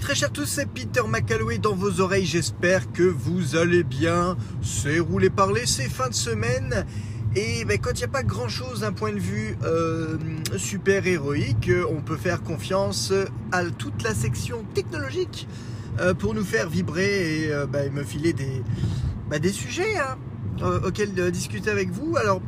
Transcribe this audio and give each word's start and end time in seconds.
Très 0.00 0.14
chers 0.14 0.30
tous, 0.30 0.44
c'est 0.44 0.66
Peter 0.66 1.00
McCalloway 1.08 1.58
dans 1.58 1.74
vos 1.74 2.00
oreilles, 2.00 2.26
j'espère 2.26 2.92
que 2.92 3.02
vous 3.02 3.56
allez 3.56 3.82
bien. 3.82 4.36
C'est 4.62 5.00
roulé 5.00 5.30
parler, 5.30 5.66
c'est 5.66 5.88
fin 5.88 6.08
de 6.08 6.14
semaine. 6.14 6.86
Et 7.34 7.64
ben, 7.64 7.78
quand 7.78 7.90
il 7.94 7.98
n'y 7.98 8.04
a 8.04 8.08
pas 8.08 8.22
grand 8.22 8.48
chose 8.48 8.80
d'un 8.80 8.92
point 8.92 9.12
de 9.12 9.18
vue 9.18 9.56
euh, 9.64 10.16
super 10.58 11.06
héroïque, 11.06 11.70
on 11.90 12.02
peut 12.02 12.16
faire 12.16 12.42
confiance 12.42 13.12
à 13.50 13.64
toute 13.64 14.02
la 14.04 14.14
section 14.14 14.64
technologique 14.74 15.48
euh, 15.98 16.14
pour 16.14 16.34
nous 16.34 16.44
faire 16.44 16.68
vibrer 16.68 17.44
et 17.44 17.52
euh, 17.52 17.66
ben, 17.66 17.92
me 17.92 18.04
filer 18.04 18.32
des, 18.32 18.62
ben, 19.28 19.40
des 19.40 19.52
sujets 19.52 19.96
hein, 19.96 20.16
auxquels 20.84 21.14
discuter 21.32 21.70
avec 21.70 21.90
vous. 21.90 22.16
Alors, 22.16 22.40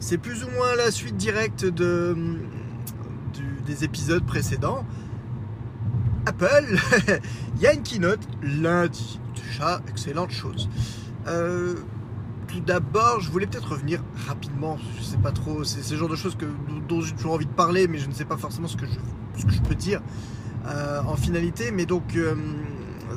c'est 0.00 0.18
plus 0.18 0.42
ou 0.42 0.50
moins 0.50 0.74
la 0.74 0.90
suite 0.90 1.16
directe 1.16 1.64
de, 1.64 2.16
des 3.66 3.84
épisodes 3.84 4.26
précédents. 4.26 4.84
Apple, 6.30 6.78
il 7.56 7.60
y 7.60 7.66
a 7.66 7.72
une 7.72 7.82
keynote 7.82 8.20
lundi. 8.40 9.18
Déjà, 9.34 9.80
excellente 9.88 10.30
chose. 10.30 10.68
Euh, 11.26 11.74
tout 12.46 12.60
d'abord, 12.60 13.18
je 13.20 13.32
voulais 13.32 13.48
peut-être 13.48 13.72
revenir 13.72 14.00
rapidement. 14.28 14.78
Je 14.96 15.02
sais 15.02 15.16
pas 15.16 15.32
trop, 15.32 15.64
c'est 15.64 15.82
ce 15.82 15.96
genre 15.96 16.08
de 16.08 16.14
choses 16.14 16.36
dont 16.88 17.00
j'ai 17.00 17.14
toujours 17.16 17.32
envie 17.32 17.46
de 17.46 17.52
parler, 17.52 17.88
mais 17.88 17.98
je 17.98 18.06
ne 18.06 18.12
sais 18.12 18.24
pas 18.24 18.36
forcément 18.36 18.68
ce 18.68 18.76
que 18.76 18.86
je, 18.86 19.60
peux 19.62 19.74
dire 19.74 20.02
euh, 20.66 21.02
en 21.02 21.16
finalité. 21.16 21.72
Mais 21.72 21.84
donc, 21.84 22.14
euh, 22.14 22.36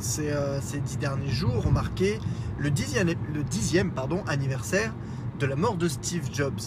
ces, 0.01 0.79
dix 0.79 0.97
derniers 0.97 1.29
jours 1.29 1.67
ont 1.67 1.71
marqué 1.71 2.19
le 2.57 2.71
dixième, 2.71 3.09
le 3.31 3.43
dixième 3.43 3.91
pardon, 3.91 4.23
anniversaire 4.27 4.91
de 5.37 5.45
la 5.45 5.55
mort 5.55 5.75
de 5.75 5.87
Steve 5.87 6.29
Jobs. 6.33 6.61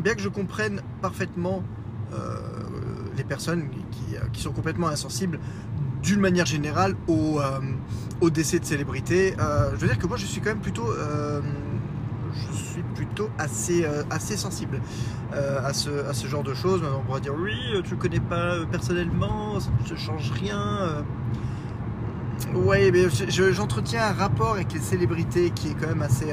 bien 0.00 0.14
que 0.14 0.22
je 0.22 0.28
comprenne 0.28 0.82
parfaitement 1.00 1.64
les 3.16 3.24
personnes 3.24 3.68
qui, 3.90 4.16
qui, 4.32 4.42
sont 4.42 4.52
complètement 4.52 4.88
insensibles 4.88 5.38
d'une 6.02 6.20
manière 6.20 6.46
générale 6.46 6.94
au, 7.06 7.40
euh, 7.40 7.60
au 8.20 8.30
décès 8.30 8.58
de 8.58 8.64
célébrités. 8.64 9.34
Euh, 9.38 9.70
je 9.74 9.76
veux 9.76 9.86
dire 9.86 9.98
que 9.98 10.06
moi 10.06 10.16
je 10.16 10.26
suis 10.26 10.40
quand 10.40 10.50
même 10.50 10.60
plutôt 10.60 10.90
euh, 10.90 11.40
je 12.34 12.56
suis 12.56 12.82
plutôt 12.94 13.28
assez, 13.38 13.86
assez 14.10 14.38
sensible 14.38 14.80
à, 15.32 15.72
ce, 15.74 15.90
à 16.08 16.14
ce 16.14 16.26
genre 16.26 16.42
de 16.42 16.54
choses. 16.54 16.82
On 16.82 17.02
pourrait 17.02 17.20
dire 17.20 17.34
oui, 17.38 17.54
tu 17.84 17.90
le 17.90 17.96
connais 17.96 18.20
pas 18.20 18.64
personnellement, 18.70 19.60
ça 19.60 19.70
ne 19.90 19.96
change 19.96 20.30
rien. 20.30 21.04
Ouais, 22.54 22.90
mais 22.90 23.06
j'entretiens 23.28 24.06
un 24.06 24.12
rapport 24.12 24.52
avec 24.52 24.72
les 24.72 24.80
célébrités 24.80 25.50
qui 25.50 25.68
est 25.68 25.74
quand 25.74 25.88
même 25.88 26.02
assez 26.02 26.32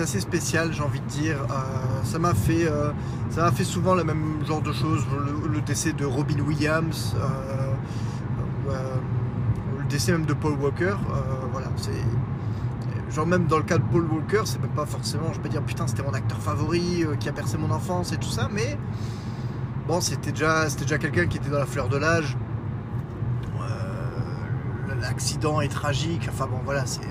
assez 0.00 0.20
spécial, 0.20 0.72
j'ai 0.72 0.82
envie 0.82 1.00
de 1.00 1.06
dire. 1.06 1.36
Euh, 1.50 2.04
ça 2.04 2.18
m'a 2.18 2.34
fait, 2.34 2.66
euh, 2.66 2.90
ça 3.30 3.42
m'a 3.42 3.52
fait 3.52 3.64
souvent 3.64 3.94
le 3.94 4.04
même 4.04 4.44
genre 4.46 4.62
de 4.62 4.72
choses. 4.72 5.04
Le, 5.50 5.60
décès 5.60 5.92
de 5.92 6.04
Robin 6.04 6.38
Williams, 6.40 7.16
euh, 8.68 8.72
le 9.78 9.84
décès 9.88 10.12
même 10.12 10.26
de 10.26 10.34
Paul 10.34 10.52
Walker. 10.52 10.94
voilà, 11.50 11.68
c'est 11.76 13.12
genre 13.14 13.26
même 13.26 13.46
dans 13.46 13.56
le 13.56 13.64
cas 13.64 13.78
de 13.78 13.82
Paul 13.82 14.04
Walker, 14.04 14.42
c'est 14.44 14.60
même 14.60 14.70
pas 14.70 14.86
forcément, 14.86 15.32
je 15.32 15.40
peux 15.40 15.48
dire 15.48 15.62
putain, 15.62 15.86
c'était 15.86 16.02
mon 16.02 16.12
acteur 16.12 16.38
favori 16.38 17.04
qui 17.18 17.28
a 17.28 17.32
percé 17.32 17.56
mon 17.56 17.70
enfance 17.70 18.12
et 18.12 18.16
tout 18.16 18.28
ça, 18.28 18.48
mais 18.52 18.78
bon, 19.88 20.00
c'était 20.00 20.32
déjà, 20.32 20.68
c'était 20.68 20.84
déjà 20.84 20.98
quelqu'un 20.98 21.26
qui 21.26 21.38
était 21.38 21.50
dans 21.50 21.58
la 21.58 21.66
fleur 21.66 21.88
de 21.88 21.96
l'âge. 21.96 22.36
L'accident 25.00 25.60
est 25.60 25.68
tragique. 25.68 26.28
Enfin 26.28 26.46
bon, 26.46 26.58
voilà, 26.64 26.84
c'est 26.86 27.06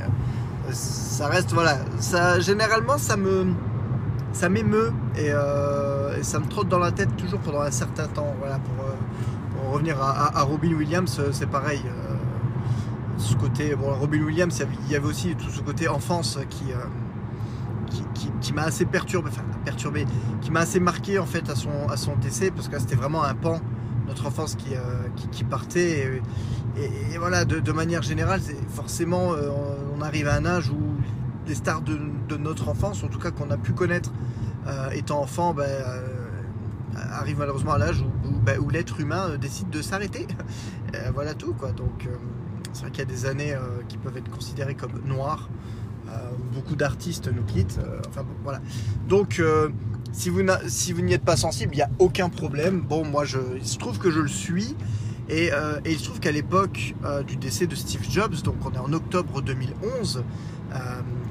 ça 0.71 1.27
reste 1.27 1.53
voilà. 1.53 1.77
Ça 1.99 2.39
généralement 2.39 2.97
ça 2.97 3.17
me 3.17 3.53
ça 4.35 4.49
m'émeut 4.49 4.91
euh, 5.17 6.17
et, 6.17 6.23
ça 6.23 6.39
me 6.39 6.45
trotte 6.45 6.67
dans 6.67 6.79
la 6.79 6.91
tête 6.91 7.15
toujours 7.15 7.39
pendant 7.39 7.61
un 7.61 7.71
certain 7.71 8.07
temps 8.07 8.35
voilà 8.39 8.59
pour, 8.59 8.85
euh, 8.85 9.71
revenir 9.71 9.99
à, 10.01 10.41
Robin 10.43 10.73
Williams 10.73 11.17
euh, 11.19 11.29
c'est 11.31 11.49
pareil 11.49 11.81
ce 13.17 13.33
côté 13.35 13.75
bon 13.75 13.93
Robin 13.93 14.21
Williams 14.21 14.61
il 14.85 14.91
y 14.91 14.95
avait 14.95 15.05
aussi 15.05 15.35
tout 15.35 15.49
ce 15.49 15.61
côté 15.61 15.87
enfance 15.87 16.37
qui 16.49 16.65
qui, 18.41 18.53
m'a 18.53 18.63
assez 18.63 18.85
perturbé 18.85 19.29
enfin 19.31 19.41
perturbé 19.63 20.05
qui 20.41 20.51
m'a 20.51 20.61
assez 20.61 20.79
marqué 20.79 21.17
en 21.17 21.25
fait 21.25 21.49
à 21.49 21.55
son 21.55 21.87
à 21.89 21.97
son 21.97 22.15
décès 22.17 22.51
parce 22.51 22.67
que 22.67 22.77
c'était 22.77 22.95
vraiment 22.95 23.23
un 23.23 23.33
pan 23.33 23.59
notre 24.07 24.27
enfance 24.27 24.55
qui, 24.55 24.75
qui, 25.31 25.43
partait 25.43 25.99
et, 25.99 26.21
voilà 27.19 27.45
de, 27.45 27.71
manière 27.71 28.01
générale 28.01 28.41
forcément 28.69 29.31
on 29.95 30.01
arrive 30.01 30.27
à 30.27 30.35
un 30.35 30.45
âge 30.45 30.69
où 30.69 30.95
les 31.47 31.55
stars 31.55 31.81
de, 31.81 32.37
notre 32.37 32.69
enfance, 32.69 33.03
en 33.03 33.07
tout 33.07 33.19
cas 33.19 33.31
qu'on 33.31 33.51
a 33.51 33.57
pu 33.57 33.73
connaître 33.73 34.11
euh, 34.67 34.89
étant 34.91 35.21
enfant, 35.21 35.53
ben, 35.53 35.63
euh, 35.63 36.01
arrivent 37.11 37.39
malheureusement 37.39 37.73
à 37.73 37.77
l'âge 37.77 38.01
où, 38.01 38.31
ben, 38.43 38.59
l'être 38.71 38.99
humain 38.99 39.29
euh, 39.29 39.37
décide 39.37 39.69
de 39.69 39.81
s'arrêter. 39.81 40.27
voilà 41.13 41.33
tout 41.33 41.53
quoi. 41.53 41.71
Donc 41.71 42.07
c'est 42.71 42.83
vrai 42.83 42.91
qu'il 42.91 42.99
y 42.99 43.01
a 43.01 43.05
des 43.05 43.25
années 43.25 43.53
qui 43.89 43.97
peuvent 43.97 44.15
être 44.15 44.29
considérées 44.29 44.75
comme 44.75 45.01
noires. 45.05 45.49
beaucoup 46.53 46.77
d'artistes 46.77 47.27
nous 47.27 47.43
quittent. 47.43 47.79
enfin 48.07 48.23
voilà. 48.43 48.61
Donc 49.05 49.41
si 50.13 50.29
vous 50.29 50.41
si 50.67 50.93
vous 50.93 51.01
n'y 51.01 51.11
êtes 51.11 51.25
pas 51.25 51.35
sensible, 51.35 51.73
il 51.73 51.77
n'y 51.77 51.83
a 51.83 51.89
aucun 51.99 52.29
problème. 52.29 52.79
Bon, 52.79 53.03
moi, 53.03 53.25
je, 53.25 53.39
il 53.57 53.67
se 53.67 53.77
trouve 53.77 53.99
que 53.99 54.09
je 54.09 54.21
le 54.21 54.29
suis. 54.29 54.77
Et, 55.29 55.51
il 55.85 55.97
se 55.97 56.03
trouve 56.05 56.19
qu'à 56.19 56.31
l'époque 56.31 56.95
du 57.25 57.35
décès 57.35 57.67
de 57.67 57.75
Steve 57.75 58.05
Jobs, 58.09 58.41
donc 58.43 58.55
on 58.65 58.71
est 58.71 58.77
en 58.77 58.93
octobre 58.93 59.41
2011, 59.41 60.23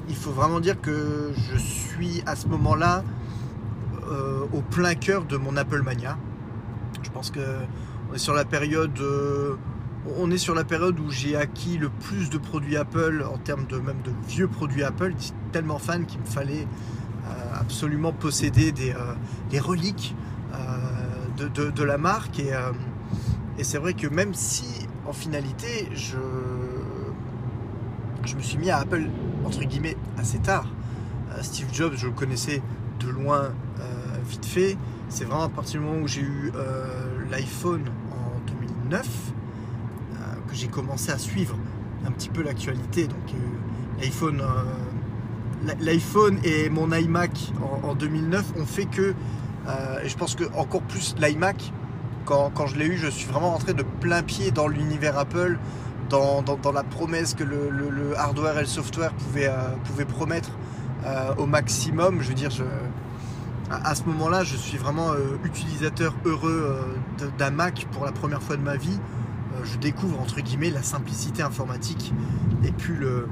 il 0.09 0.15
faut 0.15 0.31
vraiment 0.31 0.59
dire 0.59 0.79
que 0.81 1.31
je 1.35 1.57
suis 1.57 2.21
à 2.25 2.35
ce 2.35 2.47
moment-là 2.47 3.03
euh, 4.11 4.45
au 4.53 4.61
plein 4.61 4.93
cœur 4.93 5.25
de 5.25 5.35
mon 5.35 5.57
Apple 5.57 5.81
Mania. 5.81 6.17
Je 7.01 7.09
pense 7.09 7.31
que 7.31 7.39
on 8.11 8.13
est 8.13 8.19
sur 8.19 8.35
la 8.35 8.45
période, 8.45 8.99
euh, 8.99 9.55
on 10.19 10.29
est 10.29 10.37
sur 10.37 10.53
la 10.53 10.63
période 10.63 10.99
où 10.99 11.09
j'ai 11.09 11.35
acquis 11.35 11.79
le 11.79 11.89
plus 11.89 12.29
de 12.29 12.37
produits 12.37 12.77
Apple 12.77 13.25
en 13.27 13.39
termes 13.39 13.65
de 13.65 13.77
même 13.77 13.99
de 14.03 14.11
vieux 14.27 14.47
produits 14.47 14.83
Apple. 14.83 15.13
Tellement 15.51 15.79
fan 15.79 16.05
qu'il 16.05 16.19
me 16.19 16.25
fallait 16.25 16.67
euh, 17.25 17.59
absolument 17.59 18.13
posséder 18.13 18.71
des, 18.71 18.93
reliques 19.59 20.15
de, 21.37 21.83
la 21.83 21.97
marque 21.97 22.39
et, 22.39 22.51
et 23.57 23.63
c'est 23.63 23.77
vrai 23.77 23.93
que 23.93 24.07
même 24.07 24.33
si 24.33 24.87
en 25.07 25.13
finalité 25.13 25.89
je 25.93 26.17
je 28.25 28.35
me 28.35 28.41
suis 28.41 28.57
mis 28.57 28.69
à 28.69 28.79
Apple 28.79 29.03
entre 29.45 29.63
guillemets 29.63 29.97
assez 30.17 30.39
tard. 30.39 30.67
Euh, 31.31 31.41
Steve 31.41 31.67
Jobs, 31.71 31.93
je 31.95 32.07
le 32.07 32.13
connaissais 32.13 32.61
de 32.99 33.09
loin, 33.09 33.51
euh, 33.79 33.83
vite 34.27 34.45
fait. 34.45 34.77
C'est 35.09 35.25
vraiment 35.25 35.43
à 35.43 35.49
partir 35.49 35.79
du 35.79 35.85
moment 35.85 36.01
où 36.01 36.07
j'ai 36.07 36.21
eu 36.21 36.51
euh, 36.55 37.29
l'iPhone 37.29 37.83
en 38.11 38.39
2009 38.47 39.07
que 40.47 40.53
j'ai 40.53 40.67
commencé 40.67 41.11
à 41.11 41.17
suivre 41.17 41.55
un 42.05 42.11
petit 42.11 42.29
peu 42.29 42.43
l'actualité. 42.43 43.07
Donc 43.07 43.33
l'iPhone, 43.99 44.43
l'iPhone 45.79 46.37
et 46.43 46.69
mon 46.69 46.91
iMac 46.91 47.51
en, 47.83 47.95
2009 47.95 48.53
ont 48.59 48.65
fait 48.65 48.85
que, 48.85 49.15
et 50.03 50.07
je 50.07 50.15
pense 50.15 50.35
que 50.35 50.43
encore 50.55 50.83
plus 50.83 51.15
l'iMac, 51.19 51.73
quand, 52.25 52.51
quand, 52.53 52.67
je 52.67 52.75
l'ai 52.75 52.87
eu, 52.87 52.97
je 52.97 53.07
suis 53.07 53.27
vraiment 53.27 53.51
rentré 53.51 53.73
de 53.73 53.83
plein 53.83 54.23
pied 54.23 54.51
dans 54.51 54.67
l'univers 54.67 55.17
Apple 55.17 55.57
dans, 56.09 56.71
la 56.73 56.83
promesse 56.83 57.33
que 57.33 57.43
le, 57.43 58.17
hardware 58.17 58.57
et 58.57 58.61
le 58.61 58.67
software 58.67 59.13
pouvaient, 59.13 59.49
euh, 59.49 60.05
promettre 60.07 60.49
euh, 61.05 61.33
au 61.37 61.45
maximum. 61.45 62.21
Je 62.21 62.29
veux 62.29 62.35
dire, 62.35 62.51
à, 63.69 63.95
ce 63.95 64.03
moment-là, 64.03 64.43
je 64.43 64.55
suis 64.55 64.77
vraiment 64.77 65.11
euh, 65.11 65.37
utilisateur 65.43 66.13
heureux 66.25 66.79
d'un 67.37 67.51
Mac 67.51 67.87
pour 67.91 68.05
la 68.05 68.11
première 68.11 68.41
fois 68.41 68.57
de 68.57 68.61
ma 68.61 68.77
vie. 68.77 68.99
je 69.63 69.77
découvre 69.77 70.19
entre 70.19 70.41
guillemets 70.41 70.69
la 70.69 70.83
simplicité 70.83 71.41
informatique 71.41 72.13
et 72.63 72.71
puis 72.71 72.95
le, 72.95 73.27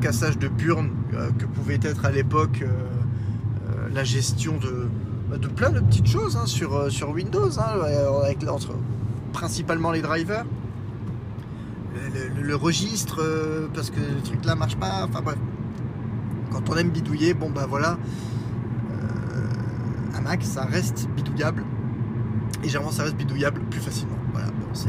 cassage 0.00 0.38
de 0.38 0.46
burn 0.46 0.90
que 1.38 1.44
pouvait 1.44 1.80
être 1.82 2.04
à 2.04 2.12
l'époque 2.12 2.64
la 3.92 4.04
gestion 4.04 4.56
de, 4.58 4.88
plein 5.38 5.70
de 5.70 5.80
petites 5.80 6.06
choses 6.06 6.36
hein, 6.36 6.46
sur, 6.46 7.10
Windows, 7.10 7.58
hein, 7.58 7.80
avec, 8.24 8.48
entre, 8.48 8.74
principalement 9.32 9.90
les 9.90 10.02
drivers 10.02 10.44
le, 12.40 12.54
registre 12.54 13.20
euh, 13.20 13.68
parce 13.72 13.90
que 13.90 14.00
le 14.00 14.20
truc 14.22 14.44
là 14.44 14.54
marche 14.54 14.76
pas. 14.76 15.06
Enfin 15.08 15.20
bref, 15.22 15.38
quand 16.50 16.68
on 16.70 16.76
aime 16.76 16.90
bidouiller, 16.90 17.34
bon 17.34 17.50
bah 17.50 17.66
voilà, 17.68 17.98
euh, 18.90 20.16
un 20.16 20.20
Mac 20.20 20.42
ça 20.42 20.64
reste 20.64 21.08
bidouillable 21.16 21.64
et 22.62 22.66
généralement 22.66 22.92
ça 22.92 23.04
reste 23.04 23.16
bidouillable 23.16 23.60
plus 23.70 23.80
facilement. 23.80 24.18
Voilà, 24.32 24.48
bon 24.48 24.66
c'est 24.72 24.88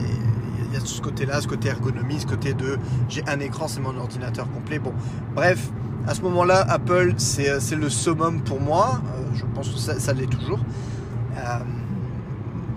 y 0.74 0.78
a 0.78 0.80
ce 0.84 1.02
côté-là, 1.02 1.42
ce 1.42 1.48
côté 1.48 1.70
ergonomie, 1.70 2.20
ce 2.20 2.28
côté 2.28 2.54
de 2.54 2.78
j'ai 3.10 3.24
un 3.28 3.40
écran, 3.40 3.68
c'est 3.68 3.82
mon 3.82 3.98
ordinateur 3.98 4.50
complet. 4.52 4.80
Bon, 4.80 4.94
bref, 5.36 5.70
à 6.08 6.14
ce 6.14 6.22
moment-là, 6.22 6.66
Apple, 6.70 7.14
c'est 7.18 7.50
euh, 7.50 7.76
le 7.78 7.90
summum 7.90 8.42
pour 8.42 8.60
moi. 8.60 9.02
je 9.34 9.44
pense 9.54 9.70
que 9.70 9.78
ça, 9.78 10.14
l'est 10.14 10.28
toujours. 10.28 10.60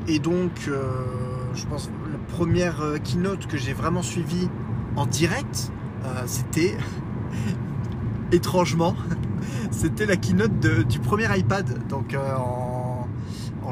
et 0.08 0.18
donc, 0.18 0.70
je 1.56 1.66
pense 1.66 1.90
première 2.36 2.82
euh, 2.82 2.98
keynote 2.98 3.46
que 3.46 3.56
j'ai 3.56 3.72
vraiment 3.72 4.02
suivie 4.02 4.48
en 4.94 5.06
direct, 5.06 5.72
euh, 6.04 6.22
c'était 6.26 6.76
étrangement, 8.32 8.94
c'était 9.70 10.06
la 10.06 10.16
keynote 10.16 10.58
du 10.86 10.98
premier 10.98 11.26
iPad, 11.36 11.86
donc 11.88 12.14
euh, 12.14 12.36
en, 12.36 13.08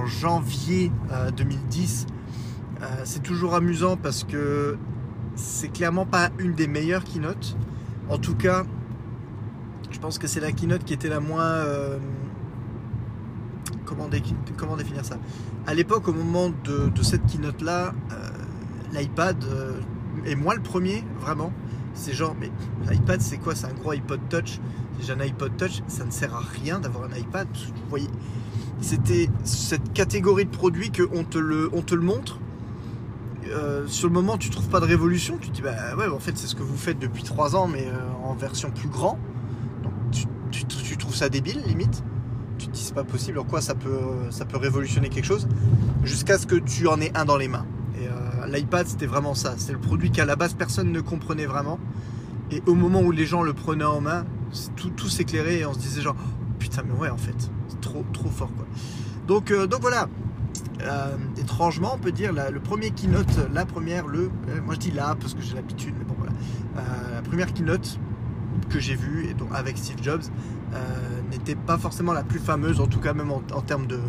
janvier 0.07 0.93
2010. 1.37 2.07
C'est 3.05 3.23
toujours 3.23 3.55
amusant 3.55 3.97
parce 3.97 4.25
que 4.25 4.77
c'est 5.37 5.69
clairement 5.69 6.07
pas 6.07 6.31
une 6.39 6.55
des 6.55 6.67
meilleures 6.67 7.05
keynotes. 7.05 7.57
En 8.09 8.19
tout 8.19 8.35
cas, 8.35 8.65
je 9.91 9.99
pense 9.99 10.19
que 10.19 10.27
c'est 10.27 10.41
la 10.41 10.53
keynote 10.53 10.85
qui 10.85 10.93
était 10.93 11.09
la 11.09 11.21
moins. 11.21 11.45
Euh, 11.45 11.99
comment, 13.85 14.09
définir 14.09 15.05
ça? 15.05 15.17
À 15.67 15.75
l'époque, 15.75 16.09
au 16.09 16.13
moment 16.13 16.51
de, 16.65 16.91
cette 17.03 17.27
keynote-là, 17.27 17.95
euh, 18.13 18.29
l'iPad, 18.93 19.43
euh, 19.45 19.81
moi 20.37 20.55
le 20.55 20.63
premier, 20.63 21.05
vraiment. 21.21 21.53
C'est 21.95 22.13
genre, 22.13 22.35
mais 22.41 22.51
l'iPad, 22.91 23.21
c'est 23.21 23.39
quoi? 23.39 23.55
C'est 23.55 23.67
un 23.67 23.73
gros 23.73 23.93
iPod 23.93 24.21
Touch. 24.29 24.59
Si 24.99 25.07
j'ai 25.07 25.13
un 25.13 25.21
iPod 25.21 25.57
Touch, 25.57 25.83
ça 25.87 26.05
ne 26.05 26.11
sert 26.11 26.35
à 26.35 26.41
rien 26.41 26.81
d'avoir 26.81 27.05
un 27.05 27.17
iPad. 27.17 27.47
vous 27.55 27.89
voyez, 27.89 28.09
c'était 28.81 29.31
cette 29.45 29.93
catégorie 29.93 30.45
de 30.45 30.51
produits 30.51 30.91
qu'on 30.91 31.25
te 31.25 31.39
le 31.39 32.03
montre 32.03 32.41
euh, 33.49 33.87
sur 33.87 34.09
le 34.09 34.15
moment 34.15 34.39
tu 34.39 34.51
trouves 34.51 34.69
pas 34.69 34.81
de 34.81 34.87
révolution, 34.87 35.39
tu 35.41 35.49
te 35.49 35.55
dis 35.55 35.63
bah 35.63 35.97
ouais 35.97 36.07
en 36.09 36.19
fait 36.19 36.37
c'est 36.37 36.47
ce 36.47 36.55
que 36.55 36.63
vous 36.63 36.77
faites 36.77 36.99
depuis 36.99 37.23
3 37.23 37.57
ans 37.57 37.67
mais 37.67 37.87
euh, 37.87 38.27
en 38.29 38.35
version 38.35 38.71
plus 38.71 38.89
grand. 38.89 39.19
Donc 39.83 39.93
tu, 40.51 40.97
trouves 40.97 41.15
ça 41.15 41.29
débile 41.29 41.61
limite? 41.67 42.03
Tu 42.59 42.69
te 42.69 42.73
dis 42.73 42.83
c'est 42.83 42.95
pas 42.95 43.05
possible, 43.05 43.39
en 43.39 43.45
quoi 43.45 43.61
ça 43.61 43.75
peut, 43.75 43.99
ça 44.31 44.45
peut 44.45 44.57
révolutionner 44.57 45.09
quelque 45.09 45.27
chose 45.27 45.49
jusqu'à 46.05 46.39
ce 46.39 46.47
que 46.47 46.57
tu 46.57 46.87
en 46.87 47.01
aies 47.01 47.13
un 47.15 47.25
dans 47.25 47.37
les 47.37 47.49
mains. 47.49 47.67
Et 48.01 48.07
euh, 48.07 48.47
l'iPad 48.47 48.87
c'était 48.87 49.07
vraiment 49.07 49.35
ça, 49.35 49.55
c'est 49.59 49.73
le 49.73 49.79
produit 49.79 50.11
qu'à 50.11 50.25
la 50.25 50.37
base 50.37 50.55
personne 50.55 50.93
ne 50.93 51.01
comprenait 51.01 51.47
vraiment. 51.47 51.79
Et 52.51 52.63
au 52.67 52.75
moment 52.75 53.01
où 53.01 53.11
les 53.11 53.27
gens 53.27 53.43
le 53.43 53.53
prenaient 53.53 53.85
en 53.85 54.01
main, 54.01 54.25
tout, 54.77 54.91
tout 54.91 55.09
s'éclairait 55.09 55.59
et 55.61 55.67
on 55.67 55.75
se 55.75 55.79
disait 55.79 56.03
genre 56.03 56.17
putain 56.59 56.83
mais 56.87 56.97
ouais 56.97 57.11
en 57.11 57.19
fait, 57.19 57.51
c'est 57.69 57.81
trop 57.81 58.05
trop 58.13 58.31
fort 58.31 58.51
quoi. 58.57 58.67
Donc, 59.27 59.53
donc 59.53 59.81
voilà, 59.81 60.09
euh, 60.83 61.17
étrangement, 61.39 61.93
on 61.95 61.99
peut 61.99 62.13
dire, 62.13 62.33
le 62.33 62.61
premier 62.61 62.91
keynote, 62.91 63.27
la 63.53 63.65
première, 63.65 64.07
le. 64.07 64.31
Euh, 64.49 64.61
moi 64.65 64.75
je 64.75 64.81
dis 64.81 64.91
là 64.91 65.17
parce 65.19 65.35
que 65.35 65.43
j'ai 65.43 65.55
l'habitude, 65.55 65.95
mais 65.99 66.05
bon 66.05 66.15
voilà. 66.19 66.33
Euh, 66.77 67.15
la 67.15 67.23
première 67.23 67.53
keynote 67.53 67.99
que 68.71 68.79
j'ai 68.79 68.95
vue, 68.95 69.27
et 69.29 69.35
donc 69.35 69.49
avec 69.55 69.79
Steve 69.79 70.03
Jobs, 70.03 70.23
n'était 71.31 71.55
pas 71.55 71.79
forcément 71.79 72.13
la 72.13 72.25
plus 72.25 72.41
fameuse, 72.41 72.81
en 72.81 72.87
tout 72.87 72.99
cas 72.99 73.15
même 73.15 73.31
en, 73.31 73.41
termes 73.41 73.87
de 73.87 74.01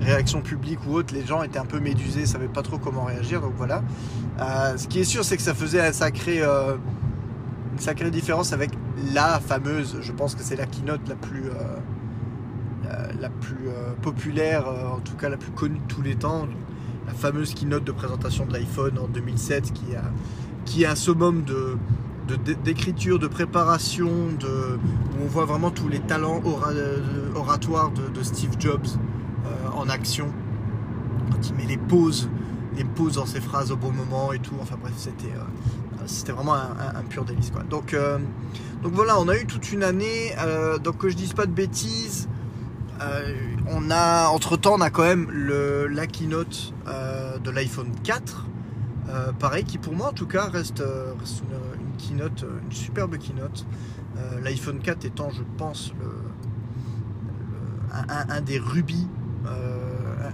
réaction 0.00 0.40
publique 0.40 0.78
ou 0.86 0.92
autre. 0.92 1.12
Les 1.12 1.26
gens 1.26 1.42
étaient 1.42 1.58
un 1.58 1.66
peu 1.66 1.80
médusés, 1.80 2.26
savaient 2.26 2.46
pas 2.48 2.62
trop 2.62 2.78
comment 2.78 3.04
réagir, 3.04 3.40
donc 3.40 3.54
voilà. 3.56 3.82
ce 4.76 4.86
qui 4.86 5.00
est 5.00 5.04
sûr, 5.04 5.24
c'est 5.24 5.36
que 5.36 5.42
ça 5.42 5.54
faisait 5.54 5.84
une 5.84 5.92
sacrée 7.78 8.10
différence 8.10 8.52
avec 8.52 8.70
la 9.12 9.40
fameuse, 9.40 9.98
je 10.00 10.12
pense 10.12 10.34
que 10.36 10.42
c'est 10.42 10.56
la 10.56 10.66
keynote 10.66 11.08
la 11.08 11.16
plus 11.16 11.50
la, 13.20 13.28
plus 13.28 13.68
euh, 13.68 13.92
populaire, 14.02 14.68
euh, 14.68 14.96
en 14.96 15.00
tout 15.00 15.16
cas 15.16 15.28
la 15.28 15.36
plus 15.36 15.50
connue 15.52 15.78
de 15.78 15.92
tous 15.92 16.02
les 16.02 16.16
temps, 16.16 16.46
la 17.06 17.12
fameuse 17.12 17.54
keynote 17.54 17.84
de 17.84 17.92
présentation 17.92 18.46
de 18.46 18.52
l'iPhone 18.52 18.98
en 18.98 19.08
2007 19.08 19.72
qui 19.72 19.94
a 19.94 20.02
qui 20.64 20.82
est 20.82 20.86
un 20.86 20.96
summum 20.96 21.44
de, 21.44 21.76
d'écriture, 22.64 23.20
de, 23.20 23.28
préparation, 23.28 24.10
de, 24.40 24.48
où 24.48 25.22
on 25.22 25.26
voit 25.26 25.44
vraiment 25.44 25.70
tous 25.70 25.88
les 25.88 26.00
talents 26.00 26.42
euh, 26.44 26.98
oratoires 27.36 27.92
de, 27.92 28.22
Steve 28.24 28.50
Jobs 28.58 28.88
en 29.76 29.88
action. 29.88 30.26
Quand 31.30 31.48
il 31.48 31.54
met 31.54 31.66
les 31.66 31.76
pauses, 31.76 32.28
les 32.76 32.82
pauses 32.82 33.14
dans 33.14 33.26
ses 33.26 33.40
phrases 33.40 33.70
au 33.70 33.76
bon 33.76 33.92
moment 33.92 34.32
et 34.32 34.40
tout. 34.40 34.56
Enfin 34.60 34.74
bref, 34.80 34.94
c'était, 34.96 36.32
vraiment 36.32 36.54
un, 36.54 37.02
pur 37.08 37.24
délice. 37.24 37.52
Quoi. 37.52 37.62
Donc, 37.62 37.96
donc 38.82 38.92
voilà, 38.92 39.20
on 39.20 39.28
a 39.28 39.36
eu 39.36 39.46
toute 39.46 39.70
une 39.70 39.84
année. 39.84 40.34
donc 40.82 40.98
que 40.98 41.08
je 41.08 41.14
dise 41.14 41.32
pas 41.32 41.46
de 41.46 41.52
bêtises, 41.52 42.28
euh, 43.00 43.34
on 43.68 43.90
a, 43.90 44.28
entre 44.28 44.56
temps, 44.56 44.74
on 44.74 44.80
a 44.80 44.90
quand 44.90 45.02
même 45.02 45.30
le, 45.30 45.86
la 45.86 46.06
keynote 46.06 46.72
euh, 46.86 47.38
de 47.38 47.50
l'iPhone 47.50 47.92
4. 48.04 48.46
Euh, 49.08 49.32
pareil, 49.32 49.64
qui 49.64 49.78
pour 49.78 49.94
moi 49.94 50.08
en 50.08 50.12
tout 50.12 50.26
cas 50.26 50.46
reste, 50.46 50.82
une, 50.82 51.96
keynote, 51.98 52.44
une 52.64 52.72
superbe 52.72 53.16
keynote. 53.18 53.66
L'iPhone 54.42 54.78
4 54.78 55.04
étant, 55.04 55.30
je 55.30 55.42
pense, 55.58 55.92
un, 57.92 58.40
des 58.40 58.58
rubis, 58.58 59.06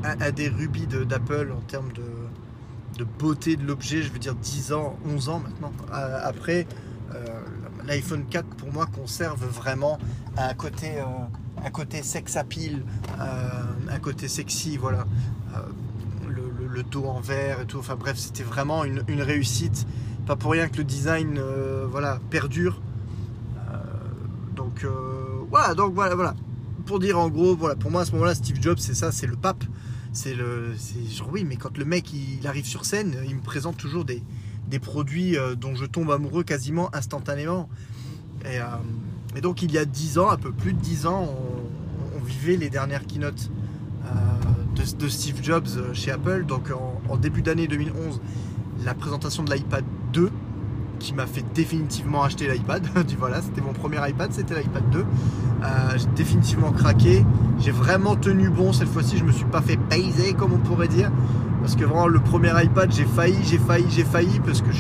un, 0.05 0.31
des 0.31 0.49
rubis 0.49 0.87
d'Apple 0.87 1.53
en 1.57 1.61
termes 1.63 1.91
de, 1.93 3.05
beauté 3.19 3.57
de 3.57 3.67
l'objet. 3.67 4.03
Je 4.03 4.13
veux 4.13 4.21
dire 4.21 4.37
10 4.37 4.73
ans, 4.73 4.97
11 5.05 5.29
ans 5.31 5.41
maintenant. 5.41 5.73
après, 5.91 6.69
l'iPhone 7.85 8.25
4 8.31 8.47
pour 8.47 8.73
moi 8.73 8.87
conserve 8.87 9.45
vraiment 9.47 9.99
un 10.37 10.55
côté 10.55 10.93
un 11.65 11.71
côté 11.71 12.03
sex 12.03 12.37
appeal, 12.37 12.83
euh, 13.21 13.49
un 13.91 13.99
côté 13.99 14.29
sexy, 14.29 14.77
voilà. 14.77 15.07
Euh, 15.57 15.61
le, 16.29 16.83
dos 16.83 17.05
en 17.05 17.21
verre 17.21 17.61
et 17.61 17.67
tout. 17.67 17.79
Enfin 17.79 17.97
bref, 17.97 18.17
c'était 18.17 18.43
vraiment 18.43 18.85
une, 18.85 19.23
réussite. 19.23 19.87
Pas 20.27 20.37
pour 20.37 20.53
rien 20.53 20.69
que 20.69 20.79
le 20.79 20.85
design, 20.85 21.37
euh, 21.39 21.87
voilà, 21.89 22.19
perdure. 22.31 22.81
donc 24.57 24.87
voilà, 25.51 25.75
donc 25.75 25.93
voilà, 25.93 26.15
voilà. 26.15 26.35
Pour 26.87 26.99
dire 26.99 27.19
en 27.19 27.29
gros, 27.29 27.55
voilà, 27.55 27.77
pour 27.77 27.91
moi 27.91 28.03
à 28.03 28.05
ce 28.07 28.13
moment-là, 28.13 28.35
Steve 28.35 28.57
Jobs, 28.61 28.79
c'est 28.79 28.95
ça, 28.95 29.13
c'est 29.13 29.27
le 29.27 29.37
pape. 29.37 29.65
C'est 30.15 30.35
le, 30.35 30.75
genre 31.11 31.29
oui, 31.31 31.45
mais 31.45 31.57
quand 31.57 31.77
le 31.77 31.85
mec 31.85 32.13
il, 32.13 32.47
arrive 32.47 32.65
sur 32.65 32.87
scène, 32.87 33.17
il 33.27 33.37
me 33.37 33.43
présente 33.43 33.77
toujours 33.77 34.07
des, 34.07 34.23
des 34.69 34.79
produits 34.79 35.37
dont 35.59 35.75
je 35.75 35.85
tombe 35.85 36.11
amoureux 36.11 36.43
quasiment 36.43 36.89
instantanément. 36.95 37.69
Et, 38.47 38.59
et 39.37 39.41
donc 39.41 39.63
il 39.63 39.73
y 39.73 39.79
a 39.79 39.85
10 39.85 40.19
ans, 40.19 40.31
un 40.31 40.37
peu 40.37 40.53
plus 40.53 40.73
de 40.73 40.79
10 40.79 41.07
ans, 41.07 41.27
on, 41.29 42.25
vivait 42.25 42.57
les 42.57 42.71
dernières 42.71 43.05
keynotes 43.05 43.51
euh, 44.07 44.11
de, 44.77 45.09
Steve 45.09 45.43
Jobs 45.43 45.67
euh, 45.77 45.93
chez 45.93 46.13
Apple. 46.13 46.45
Donc 46.47 46.73
en, 47.09 47.17
début 47.17 47.43
d'année 47.43 47.67
2011, 47.67 48.21
la 48.85 48.95
présentation 48.95 49.43
de 49.43 49.53
l'iPad 49.53 49.85
2 50.13 50.31
qui 51.01 51.15
m'a 51.15 51.27
fait 51.27 51.45
définitivement 51.53 52.23
acheter 52.23 52.47
l'iPad. 52.47 52.87
voilà, 53.19 53.43
c'était 53.43 53.61
mon 53.61 53.73
premier 53.73 53.99
iPad, 54.09 54.33
c'était 54.33 54.55
l'iPad 54.55 54.89
2. 54.91 54.99
Euh, 55.01 55.05
j'ai 55.97 56.07
définitivement 56.15 56.71
craqué. 56.71 57.25
J'ai 57.59 57.73
vraiment 57.73 58.15
tenu 58.15 58.49
bon 58.49 58.73
cette 58.73 58.89
fois-ci. 58.89 59.19
Je 59.19 59.25
me 59.25 59.33
suis 59.33 59.45
pas 59.45 59.63
fait 59.63 59.77
payser 59.77 60.35
comme 60.35 60.53
on 60.53 60.59
pourrait 60.59 60.89
dire, 60.89 61.11
parce 61.61 61.75
que 61.75 61.85
vraiment 61.85 62.07
le 62.07 62.21
premier 62.21 62.53
iPad, 62.63 62.93
j'ai 62.93 63.05
failli, 63.05 63.39
j'ai 63.43 63.59
failli, 63.59 63.87
j'ai 63.91 64.05
failli 64.05 64.41
parce 64.41 64.63
que 64.63 64.71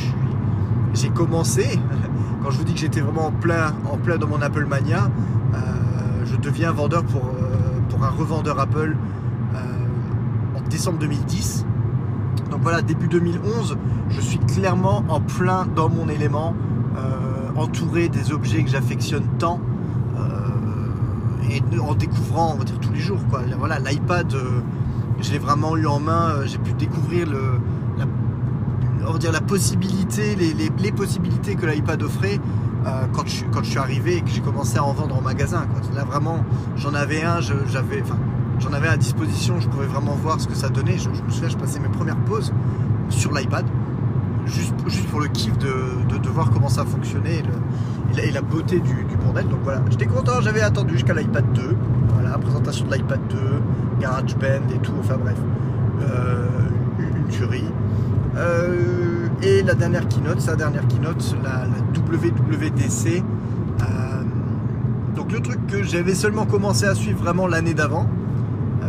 j'ai 0.94 1.08
commencé 1.08 1.78
quand 2.42 2.50
je 2.50 2.58
vous 2.58 2.64
dis 2.64 2.74
que 2.74 2.80
j'étais 2.80 3.00
vraiment 3.00 3.26
en 3.26 3.30
plein, 3.30 3.72
dans 4.18 4.26
mon 4.26 4.42
Apple 4.42 4.66
Mania, 4.66 5.10
euh, 5.54 5.58
je 6.24 6.36
deviens 6.36 6.72
vendeur 6.72 7.04
pour, 7.04 7.22
euh, 7.24 8.04
un 8.04 8.08
revendeur 8.08 8.58
Apple 8.58 8.96
euh, 9.54 9.58
en 10.58 10.68
décembre 10.68 10.98
2010. 10.98 11.64
Donc 12.50 12.60
voilà, 12.60 12.82
début 12.82 13.06
2011, 13.06 13.76
je 14.08 14.20
suis 14.20 14.38
clairement 14.40 15.04
en 15.08 15.20
plein 15.20 15.66
dans 15.66 15.88
mon 15.88 16.08
élément, 16.08 16.56
entouré 17.54 18.08
des 18.08 18.32
objets 18.32 18.64
que 18.64 18.70
j'affectionne 18.70 19.24
tant 19.38 19.60
et 21.48 21.62
en 21.78 21.94
découvrant, 21.94 22.54
on 22.54 22.58
va 22.58 22.64
dire 22.64 22.80
tous 22.80 22.92
les 22.92 22.98
jours. 22.98 23.20
Voilà, 23.58 23.78
l'iPad, 23.78 24.34
je 25.20 25.30
l'ai 25.30 25.38
vraiment 25.38 25.76
eu 25.76 25.86
en 25.86 26.00
main, 26.00 26.44
j'ai 26.46 26.58
pu 26.58 26.72
découvrir 26.72 27.30
le, 27.30 27.60
on 29.06 29.12
va 29.12 29.18
dire 29.18 29.32
la 29.32 29.40
possibilité, 29.40 30.36
les, 30.36 30.92
possibilités 30.92 31.54
que 31.54 31.66
l'iPad 31.66 32.02
offrait 32.02 32.38
euh, 32.86 33.06
quand, 33.12 33.26
je, 33.26 33.68
suis 33.68 33.78
arrivé 33.78 34.16
et 34.16 34.20
que 34.22 34.30
j'ai 34.30 34.40
commencé 34.40 34.78
à 34.78 34.84
en 34.84 34.92
vendre 34.92 35.16
en 35.16 35.20
magasin. 35.20 35.66
Là 35.94 36.04
vraiment, 36.04 36.44
j'en 36.76 36.94
avais 36.94 37.22
un, 37.22 37.40
j'avais, 37.40 38.02
j'en 38.58 38.72
avais 38.72 38.88
à 38.88 38.96
disposition, 38.96 39.60
je 39.60 39.68
pouvais 39.68 39.86
vraiment 39.86 40.14
voir 40.14 40.40
ce 40.40 40.48
que 40.48 40.54
ça 40.54 40.68
donnait. 40.68 40.98
Je, 40.98 41.08
me 41.08 41.30
souviens, 41.30 41.48
je 41.48 41.56
passais 41.56 41.80
mes 41.80 41.88
premières 41.88 42.18
pauses 42.24 42.52
sur 43.08 43.32
l'iPad, 43.32 43.66
juste, 44.46 44.74
pour 45.10 45.20
le 45.20 45.28
kiff 45.28 45.56
de, 45.58 46.28
voir 46.28 46.50
comment 46.50 46.68
ça 46.68 46.84
fonctionnait 46.84 47.42
et, 48.18 48.30
la, 48.30 48.40
beauté 48.42 48.80
du, 48.80 49.04
du, 49.04 49.16
bordel. 49.16 49.48
Donc 49.48 49.60
voilà, 49.64 49.82
j'étais 49.90 50.06
content, 50.06 50.40
j'avais 50.40 50.62
attendu 50.62 50.94
jusqu'à 50.94 51.14
l'iPad 51.14 51.44
2. 51.52 51.76
Voilà, 52.14 52.38
présentation 52.38 52.86
de 52.86 52.94
l'iPad 52.94 53.20
2, 53.28 53.36
GarageBand 54.00 54.68
et 54.74 54.78
tout, 54.78 54.94
enfin 55.00 55.16
bref, 55.16 55.36
euh, 56.02 56.46
une 56.98 57.28
tuerie. 57.28 57.64
Euh, 58.36 59.28
et 59.42 59.62
la 59.62 59.74
dernière 59.74 60.08
keynote, 60.08 60.40
sa 60.40 60.56
dernière 60.56 60.86
keynote, 60.88 61.36
la, 61.42 61.66
WWDC. 61.94 63.22
Euh, 63.80 64.22
donc 65.14 65.32
le 65.32 65.40
truc 65.40 65.66
que 65.66 65.82
j'avais 65.82 66.14
seulement 66.14 66.46
commencé 66.46 66.86
à 66.86 66.94
suivre 66.94 67.18
vraiment 67.18 67.46
l'année 67.46 67.74
d'avant, 67.74 68.06
euh, 68.82 68.86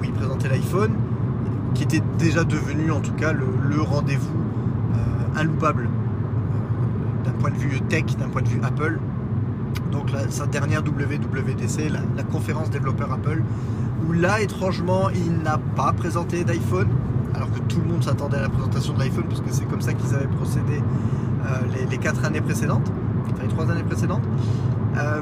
où 0.00 0.04
il 0.04 0.12
présentait 0.12 0.48
l'iPhone, 0.48 0.92
qui 1.74 1.84
était 1.84 2.02
déjà 2.18 2.44
devenu 2.44 2.90
en 2.90 3.00
tout 3.00 3.12
cas 3.12 3.32
le, 3.32 3.46
rendez-vous 3.80 4.34
inloupable 5.38 5.86
d'un 7.24 7.32
point 7.32 7.50
de 7.50 7.56
vue 7.56 7.78
tech, 7.82 8.04
d'un 8.18 8.28
point 8.28 8.40
de 8.40 8.48
vue 8.48 8.60
Apple. 8.62 8.98
Donc 9.92 10.10
sa 10.30 10.46
dernière 10.46 10.82
WWDC, 10.82 11.90
la, 11.90 12.00
la 12.16 12.22
conférence 12.22 12.70
développeur 12.70 13.12
Apple, 13.12 13.42
où 14.08 14.12
là 14.12 14.40
étrangement 14.40 15.10
il 15.10 15.42
n'a 15.42 15.58
pas 15.76 15.92
présenté 15.92 16.42
d'iPhone, 16.44 16.88
alors 17.36 17.52
que 17.52 17.58
tout 17.60 17.80
le 17.80 17.86
monde 17.92 18.02
s'attendait 18.02 18.38
à 18.38 18.42
la 18.42 18.48
présentation 18.48 18.94
de 18.94 19.00
l'iPhone, 19.00 19.24
parce 19.28 19.40
que 19.40 19.52
c'est 19.52 19.66
comme 19.66 19.82
ça 19.82 19.92
qu'ils 19.92 20.14
avaient 20.14 20.26
procédé 20.26 20.80
euh, 20.80 21.86
les, 21.90 21.98
quatre 21.98 22.24
années 22.24 22.40
précédentes, 22.40 22.90
enfin 23.30 23.42
les 23.42 23.48
trois 23.48 23.70
années 23.70 23.82
précédentes. 23.82 24.24
Euh, 24.96 25.20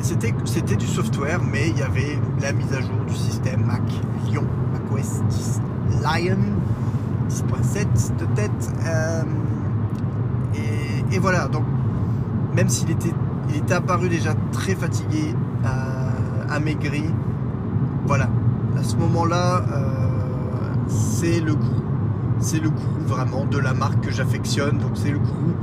c'était 0.00 0.76
du 0.76 0.86
software, 0.86 1.40
mais 1.44 1.68
il 1.68 1.78
y 1.78 1.82
avait 1.82 2.18
la 2.40 2.52
mise 2.52 2.72
à 2.72 2.80
jour 2.80 3.04
du 3.06 3.14
système 3.14 3.64
Mac 3.64 3.82
Lion, 4.32 4.44
Mac 4.72 4.82
OS 4.90 5.22
10 5.28 5.60
Lion, 6.02 6.38
6.7 7.28 8.16
de 8.18 8.24
tête. 8.34 8.72
Euh, 8.84 9.22
et, 11.12 11.18
voilà, 11.18 11.46
donc 11.46 11.64
même 12.56 12.68
s'il 12.68 12.90
était, 12.90 13.12
il 13.50 13.56
était 13.58 13.74
apparu 13.74 14.08
déjà 14.08 14.34
très 14.50 14.74
fatigué, 14.74 15.34
amaigri, 16.50 17.04
voilà, 18.06 18.28
à 18.78 18.82
ce 18.82 18.96
moment-là, 18.96 19.62
c'est 20.92 21.40
le 21.40 21.54
goût. 21.54 21.82
C'est 22.40 22.60
le 22.60 22.70
goût 22.70 22.98
vraiment 23.06 23.44
de 23.44 23.58
la 23.58 23.74
marque 23.74 24.04
que 24.04 24.10
j'affectionne. 24.10 24.78
Donc 24.78 24.92
c'est 24.94 25.12
le 25.12 25.18
goût 25.18 25.54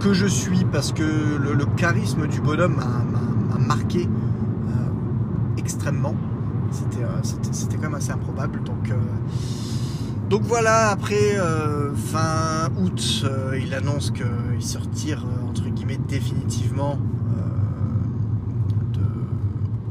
que 0.00 0.12
je 0.12 0.26
suis 0.26 0.64
parce 0.64 0.92
que 0.92 1.02
le, 1.02 1.64
charisme 1.76 2.26
du 2.26 2.40
bonhomme 2.40 2.76
m'a 2.76 3.58
marqué 3.58 4.08
extrêmement. 5.56 6.14
Euh, 6.98 7.06
c'était 7.22 7.76
quand 7.76 7.82
même 7.82 7.94
assez 7.94 8.10
improbable. 8.10 8.62
Donc, 8.62 8.90
euh, 8.90 8.94
donc 10.28 10.42
voilà, 10.42 10.90
après 10.90 11.38
euh, 11.38 11.94
fin 11.94 12.70
août, 12.78 13.24
il 13.60 13.74
annonce 13.74 14.10
qu'il 14.10 14.62
se 14.62 14.78
entre 14.78 15.68
guillemets 15.68 15.98
définitivement 16.08 16.98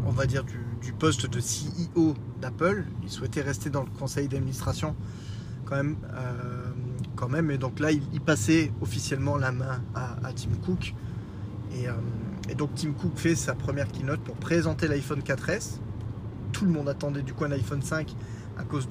on 0.05 0.11
va 0.11 0.25
dire 0.25 0.43
du, 0.43 0.93
poste 0.93 1.29
de 1.29 1.39
CEO 1.39 2.15
d'Apple. 2.39 2.85
Il 3.03 3.09
souhaitait 3.09 3.41
rester 3.41 3.69
dans 3.69 3.83
le 3.83 3.89
conseil 3.99 4.27
d'administration 4.27 4.95
quand 5.65 5.75
même, 5.75 5.97
quand 7.15 7.27
même. 7.27 7.51
Et 7.51 7.57
donc 7.57 7.79
là, 7.79 7.91
il, 7.91 8.21
passait 8.21 8.71
officiellement 8.81 9.37
la 9.37 9.51
main 9.51 9.81
à, 9.93 10.31
Tim 10.33 10.49
Cook. 10.65 10.93
Et, 11.75 11.87
et, 12.49 12.55
donc 12.55 12.73
Tim 12.75 12.93
Cook 12.93 13.11
fait 13.15 13.35
sa 13.35 13.53
première 13.53 13.91
keynote 13.91 14.21
pour 14.21 14.35
présenter 14.35 14.87
l'iPhone 14.87 15.19
4S 15.19 15.79
tout 16.57 16.65
le 16.65 16.71
monde 16.71 16.89
attendait 16.89 17.21
du 17.21 17.33
coup 17.33 17.45
un 17.45 17.51
iPhone 17.51 17.83
5 17.83 18.15
à 18.57 18.63
cause 18.63 18.87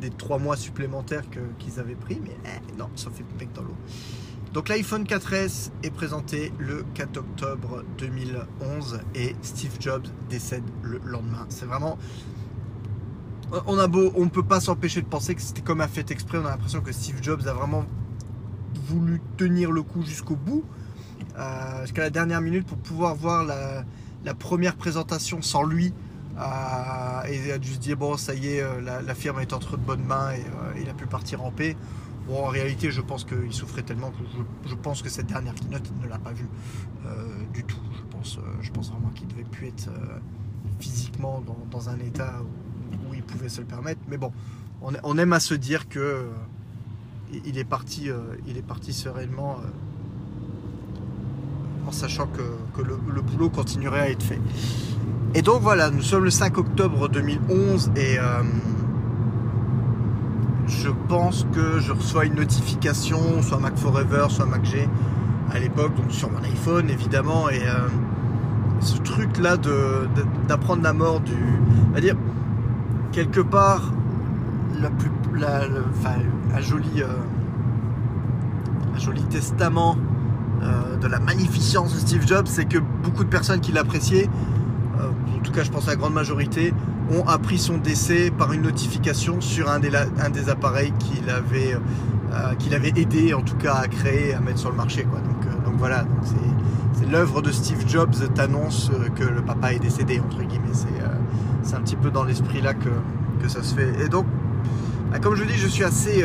des 0.00 0.10
trois 0.10 0.38
mois 0.38 0.56
supplémentaires 0.56 1.22
qu'ils 1.58 1.78
avaient 1.78 1.94
pris, 1.94 2.20
mais 2.20 2.36
eh, 2.44 2.76
non, 2.76 2.90
ça 2.96 3.10
fait 3.10 3.24
bec 3.38 3.52
dans 3.54 3.62
l'eau. 3.62 3.76
Donc 4.52 4.68
l'iPhone 4.68 5.04
4S 5.04 5.70
est 5.84 5.90
présenté 5.90 6.52
le 6.58 6.84
4 6.94 7.16
octobre 7.18 7.84
2011 7.98 9.00
et 9.14 9.36
Steve 9.42 9.76
Jobs 9.78 10.06
décède 10.28 10.64
le 10.82 10.98
lendemain. 11.04 11.46
C'est 11.48 11.66
vraiment... 11.66 11.96
On 13.66 13.78
a 13.78 13.88
peut 13.88 14.42
pas 14.42 14.60
s'empêcher 14.60 15.02
de 15.02 15.06
penser 15.06 15.34
que 15.34 15.40
c'était 15.40 15.62
comme 15.62 15.80
un 15.80 15.88
fait 15.88 16.10
exprès. 16.10 16.38
On 16.38 16.46
a 16.46 16.50
l'impression 16.50 16.80
que 16.80 16.92
Steve 16.92 17.22
Jobs 17.22 17.46
a 17.46 17.52
vraiment 17.52 17.84
voulu 18.88 19.20
tenir 19.36 19.70
le 19.70 19.82
coup 19.82 20.02
jusqu'au 20.02 20.36
bout, 20.36 20.64
euh, 21.38 21.82
jusqu'à 21.82 22.02
la 22.02 22.10
dernière 22.10 22.40
minute 22.40 22.66
pour 22.66 22.78
pouvoir 22.78 23.14
voir 23.14 23.44
la, 23.44 24.34
première 24.34 24.76
présentation 24.76 25.42
sans 25.42 25.62
lui 25.62 25.92
et 27.28 27.36
il 27.36 27.50
a 27.50 27.58
dû 27.58 27.72
se 27.72 27.78
dire 27.78 27.96
bon 27.96 28.16
ça 28.16 28.34
y 28.34 28.48
est 28.48 28.62
euh, 28.62 28.80
la, 28.80 29.14
firme 29.14 29.40
est 29.40 29.52
entre 29.52 29.76
de 29.76 29.82
bonnes 29.82 30.04
mains 30.04 30.32
et 30.32 30.40
euh, 30.40 30.80
il 30.80 30.88
a 30.88 30.94
pu 30.94 31.06
partir 31.06 31.42
en 31.42 31.50
paix. 31.50 31.76
Bon 32.26 32.44
en 32.44 32.48
réalité 32.48 32.90
je 32.90 33.00
pense 33.00 33.24
qu'il 33.24 33.52
souffrait 33.52 33.82
tellement 33.82 34.10
que 34.10 34.68
je, 34.68 34.74
pense 34.74 35.02
que 35.02 35.08
cette 35.08 35.26
dernière 35.26 35.54
keynote 35.54 35.90
ne 36.02 36.08
l'a 36.08 36.18
pas 36.18 36.32
vu 36.32 36.48
euh, 37.06 37.28
du 37.54 37.64
tout. 37.64 37.80
Je 38.60 38.70
pense, 38.72 38.90
vraiment 38.90 39.10
qu'il 39.10 39.28
devait 39.28 39.44
plus 39.44 39.68
être 39.68 39.88
physiquement 40.80 41.42
dans, 41.70 41.88
un 41.88 41.98
état 42.00 42.40
où, 42.42 42.65
pouvait 43.26 43.48
se 43.48 43.60
le 43.60 43.66
permettre. 43.66 44.00
Mais 44.08 44.16
bon, 44.16 44.32
on, 44.82 45.18
aime 45.18 45.32
à 45.32 45.40
se 45.40 45.54
dire 45.54 45.88
que 45.88 46.26
il 47.44 47.58
est 47.58 47.64
parti, 47.64 48.08
il 48.46 48.56
est 48.56 48.62
parti 48.66 48.92
sereinement 48.92 49.58
en 51.86 51.92
sachant 51.92 52.26
que, 52.26 52.82
le, 52.82 53.22
boulot 53.22 53.48
continuerait 53.48 54.00
à 54.00 54.10
être 54.10 54.22
fait. 54.22 54.40
Et 55.34 55.42
donc 55.42 55.62
voilà, 55.62 55.90
nous 55.90 56.02
sommes 56.02 56.24
le 56.24 56.30
5 56.30 56.58
octobre 56.58 57.08
2011 57.08 57.92
et 57.96 58.18
euh, 58.18 58.22
je 60.66 60.88
pense 61.08 61.46
que 61.52 61.78
je 61.78 61.92
reçois 61.92 62.24
une 62.24 62.34
notification, 62.34 63.42
soit 63.42 63.58
Mac 63.58 63.76
Forever, 63.76 64.26
soit 64.30 64.46
Mac 64.46 64.64
G 64.64 64.88
à 65.52 65.58
l'époque, 65.58 65.94
donc 65.94 66.10
sur 66.10 66.30
mon 66.30 66.42
iPhone 66.42 66.90
évidemment, 66.90 67.48
et 67.48 67.62
euh, 67.62 67.88
ce 68.80 68.98
truc 68.98 69.38
là 69.38 69.56
d'apprendre 70.48 70.82
la 70.82 70.92
mort 70.92 71.20
du. 71.20 71.36
à 71.94 72.00
dire, 72.00 72.16
quelque 73.16 73.40
part, 73.40 73.92
la 74.80 74.90
plus, 74.90 75.10
un, 75.42 76.60
joli, 76.60 77.02
euh, 77.02 77.06
un 78.94 78.98
joli 78.98 79.22
testament 79.24 79.96
de 81.00 81.06
la 81.06 81.18
magnificence 81.18 81.92
de 81.94 81.98
Steve 81.98 82.26
Jobs, 82.26 82.46
c'est 82.46 82.64
que 82.64 82.78
beaucoup 82.78 83.24
de 83.24 83.28
personnes 83.28 83.60
qui 83.60 83.70
l'appréciaient 83.70 84.28
tout 85.46 85.52
cas 85.52 85.62
je 85.62 85.70
pense 85.70 85.86
à 85.86 85.92
la 85.92 85.96
grande 85.96 86.12
majorité, 86.12 86.74
ont 87.16 87.26
appris 87.26 87.58
son 87.58 87.78
décès 87.78 88.32
par 88.36 88.52
une 88.52 88.62
notification 88.62 89.40
sur 89.40 89.70
un 89.70 89.78
des, 89.78 89.90
un 89.94 90.30
des 90.30 90.48
appareils 90.48 90.92
qu'il 90.98 91.30
avait, 91.30 91.74
euh, 92.32 92.54
qu'il 92.58 92.74
avait 92.74 92.92
aidé 92.96 93.32
en 93.32 93.42
tout 93.42 93.56
cas 93.56 93.74
à 93.74 93.86
créer, 93.86 94.34
à 94.34 94.40
mettre 94.40 94.58
sur 94.58 94.70
le 94.70 94.76
marché. 94.76 95.04
Quoi. 95.04 95.20
Donc, 95.20 95.46
euh, 95.46 95.64
donc 95.64 95.78
voilà, 95.78 96.04
c'est 96.22 97.08
l'œuvre 97.08 97.42
de 97.42 97.52
Steve 97.52 97.86
Jobs 97.86 98.16
t'annonce 98.34 98.90
euh, 98.90 99.08
que 99.10 99.22
le 99.22 99.40
papa 99.42 99.72
est 99.72 99.78
décédé, 99.78 100.18
entre 100.18 100.42
guillemets. 100.42 100.66
Un 101.74 101.80
petit 101.80 101.96
peu 101.96 102.10
dans 102.10 102.24
l'esprit 102.24 102.60
là 102.60 102.74
que, 102.74 102.90
que, 103.42 103.48
ça 103.48 103.62
se 103.62 103.74
fait. 103.74 104.04
Et 104.04 104.08
donc, 104.08 104.26
bah, 105.10 105.18
comme 105.18 105.34
je 105.34 105.44
dis, 105.44 105.56
je 105.56 105.66
suis 105.66 105.84
assez, 105.84 106.24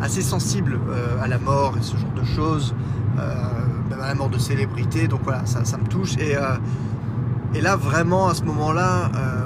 assez 0.00 0.22
sensible 0.22 0.78
à 1.22 1.28
la 1.28 1.38
mort 1.38 1.74
et 1.78 1.82
ce 1.82 1.96
genre 1.96 2.12
de 2.16 2.24
choses, 2.24 2.74
même 3.90 4.00
à 4.00 4.08
la 4.08 4.14
mort 4.14 4.30
de 4.30 4.38
célébrités. 4.38 5.08
Donc 5.08 5.20
voilà, 5.24 5.44
ça, 5.46 5.64
ça 5.64 5.76
me 5.76 5.86
touche. 5.86 6.16
Et 6.18 6.36
et 7.56 7.62
là, 7.62 7.74
vraiment, 7.74 8.28
à 8.28 8.34
ce 8.34 8.42
moment-là, 8.42 9.10
euh, 9.16 9.44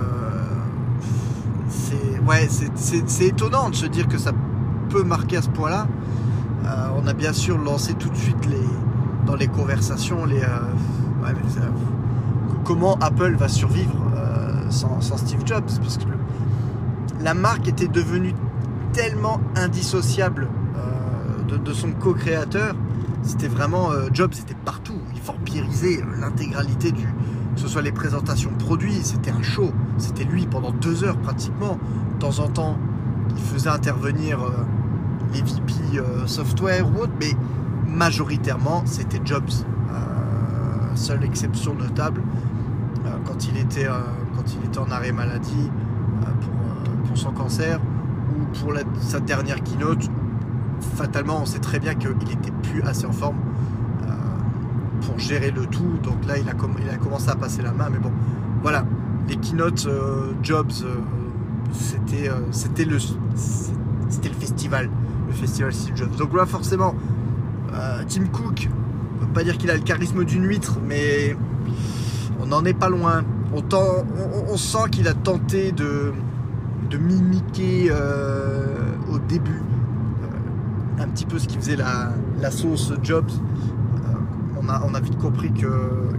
c'est 1.69 2.19
ouais, 2.27 2.49
c'est 2.75 3.27
étonnant 3.27 3.71
de 3.71 3.77
se 3.77 3.87
dire 3.87 4.09
que 4.09 4.19
ça 4.19 4.33
peut 4.89 5.05
marquer 5.05 5.37
à 5.37 5.43
ce 5.43 5.49
point-là. 5.49 5.87
Euh, 6.65 6.89
on 7.00 7.07
a 7.07 7.12
bien 7.12 7.33
sûr 7.33 7.57
lancé 7.57 7.95
tout 7.95 8.09
de 8.09 8.17
suite 8.17 8.47
les, 8.47 8.67
dans 9.27 9.37
les 9.37 9.47
conversations 9.47 10.25
les, 10.25 10.43
euh, 10.43 11.29
comment 12.65 12.99
Apple 13.00 13.37
va 13.37 13.47
survivre 13.47 13.95
sans, 14.71 15.00
Steve 15.00 15.43
Jobs, 15.45 15.71
parce 15.81 15.99
que 15.99 16.05
la 17.23 17.35
marque 17.35 17.69
était 17.69 17.89
devenue 17.89 18.35
tellement 18.93 19.41
indissociable 19.57 20.49
de, 21.49 21.57
de, 21.57 21.73
son 21.73 21.93
co-créateur. 21.93 22.75
C'était 23.23 23.49
vraiment 23.49 23.91
Jobs, 24.12 24.33
c'était 24.33 24.57
partout. 24.65 24.99
Il 25.15 25.21
vampirisait 25.21 26.03
l'intégralité 26.19 26.93
du, 26.93 27.07
que 27.55 27.61
ce 27.61 27.69
soit 27.69 27.83
les 27.83 27.93
présentations 27.93 28.53
produits, 28.59 29.00
c'était 29.03 29.31
un 29.31 29.43
show. 29.43 29.71
C'était 29.99 30.25
lui 30.25 30.47
pendant 30.47 30.71
deux 30.71 31.05
heures 31.05 31.19
pratiquement. 31.19 31.79
De 32.15 32.19
temps 32.19 32.39
en 32.39 32.49
temps, 32.49 32.77
il 33.37 33.43
faisait 33.43 33.69
intervenir 33.69 34.41
euh, 34.43 34.50
les 35.33 35.43
VP 35.43 35.99
euh, 35.99 36.27
software 36.27 36.87
ou 36.89 37.03
autre, 37.03 37.12
mais 37.21 37.33
majoritairement, 37.87 38.83
c'était 38.87 39.21
Jobs. 39.25 39.50
Euh, 39.91 40.95
seule 40.95 41.25
exception 41.25 41.75
notable, 41.75 42.23
quand, 43.25 43.47
il 43.49 43.57
était, 43.59 43.87
il 44.59 44.66
était 44.66 44.78
en 44.78 44.90
arrêt 44.90 45.12
maladie 45.12 45.71
pour, 46.40 46.52
pour, 47.04 47.19
son 47.19 47.33
cancer 47.33 47.80
ou 47.80 48.59
pour 48.59 48.73
sa 49.00 49.21
dernière 49.21 49.62
keynote, 49.62 50.09
fatalement, 50.95 51.40
on 51.42 51.47
sait 51.47 51.59
très 51.59 51.78
bien 51.78 51.95
qu'il 51.95 52.11
n'était 52.11 52.52
plus 52.62 52.83
assez 52.83 53.07
en 53.07 53.12
forme 53.12 53.37
pour 55.00 55.19
gérer 55.19 55.50
le 55.50 55.66
tout. 55.66 55.99
Donc 56.02 56.25
là, 56.26 56.38
il 56.38 56.49
a, 56.49 56.97
commencé 56.97 57.28
à 57.28 57.37
passer 57.37 57.62
la 57.62 57.73
main. 57.73 57.88
Mais 57.90 57.99
bon, 57.99 58.12
voilà, 58.62 58.85
les 59.28 59.37
keynote 59.37 59.87
euh, 59.87 60.33
Jobs, 60.42 60.73
euh, 60.83 60.97
c'était 61.73 62.28
euh, 62.28 62.40
le, 62.78 62.99
le 64.28 64.35
festival, 64.35 64.90
le 65.28 65.33
festival 65.35 65.73
Steve 65.73 65.97
Jobs. 65.97 66.16
Donc 66.16 66.35
là, 66.35 66.47
forcément, 66.47 66.95
Tim 68.09 68.25
Cook, 68.33 68.69
on 69.16 69.26
peut 69.26 69.33
pas 69.33 69.45
dire 69.45 69.57
qu'il 69.57 69.71
a 69.71 69.75
le 69.75 69.83
charisme 69.83 70.25
d'une 70.25 70.45
huître, 70.45 70.78
mais 70.87 71.37
on 72.40 72.47
n'en 72.47 72.64
est 72.64 72.75
pas 72.75 72.88
loin. 72.88 73.23
On, 73.52 74.57
sent 74.57 74.90
qu'il 74.92 75.09
a 75.09 75.14
tenté 75.14 75.73
de, 75.73 76.12
mimiquer 76.99 77.92
au 79.12 79.19
début 79.19 79.62
un 80.99 81.09
petit 81.09 81.25
peu 81.25 81.38
ce 81.38 81.49
qui 81.49 81.57
faisait 81.57 81.76
la, 81.76 82.50
sauce 82.50 82.92
Jobs 83.02 83.30
on 84.85 84.95
a, 84.95 85.00
vite 85.00 85.19
compris 85.19 85.52
qu'il 85.52 85.69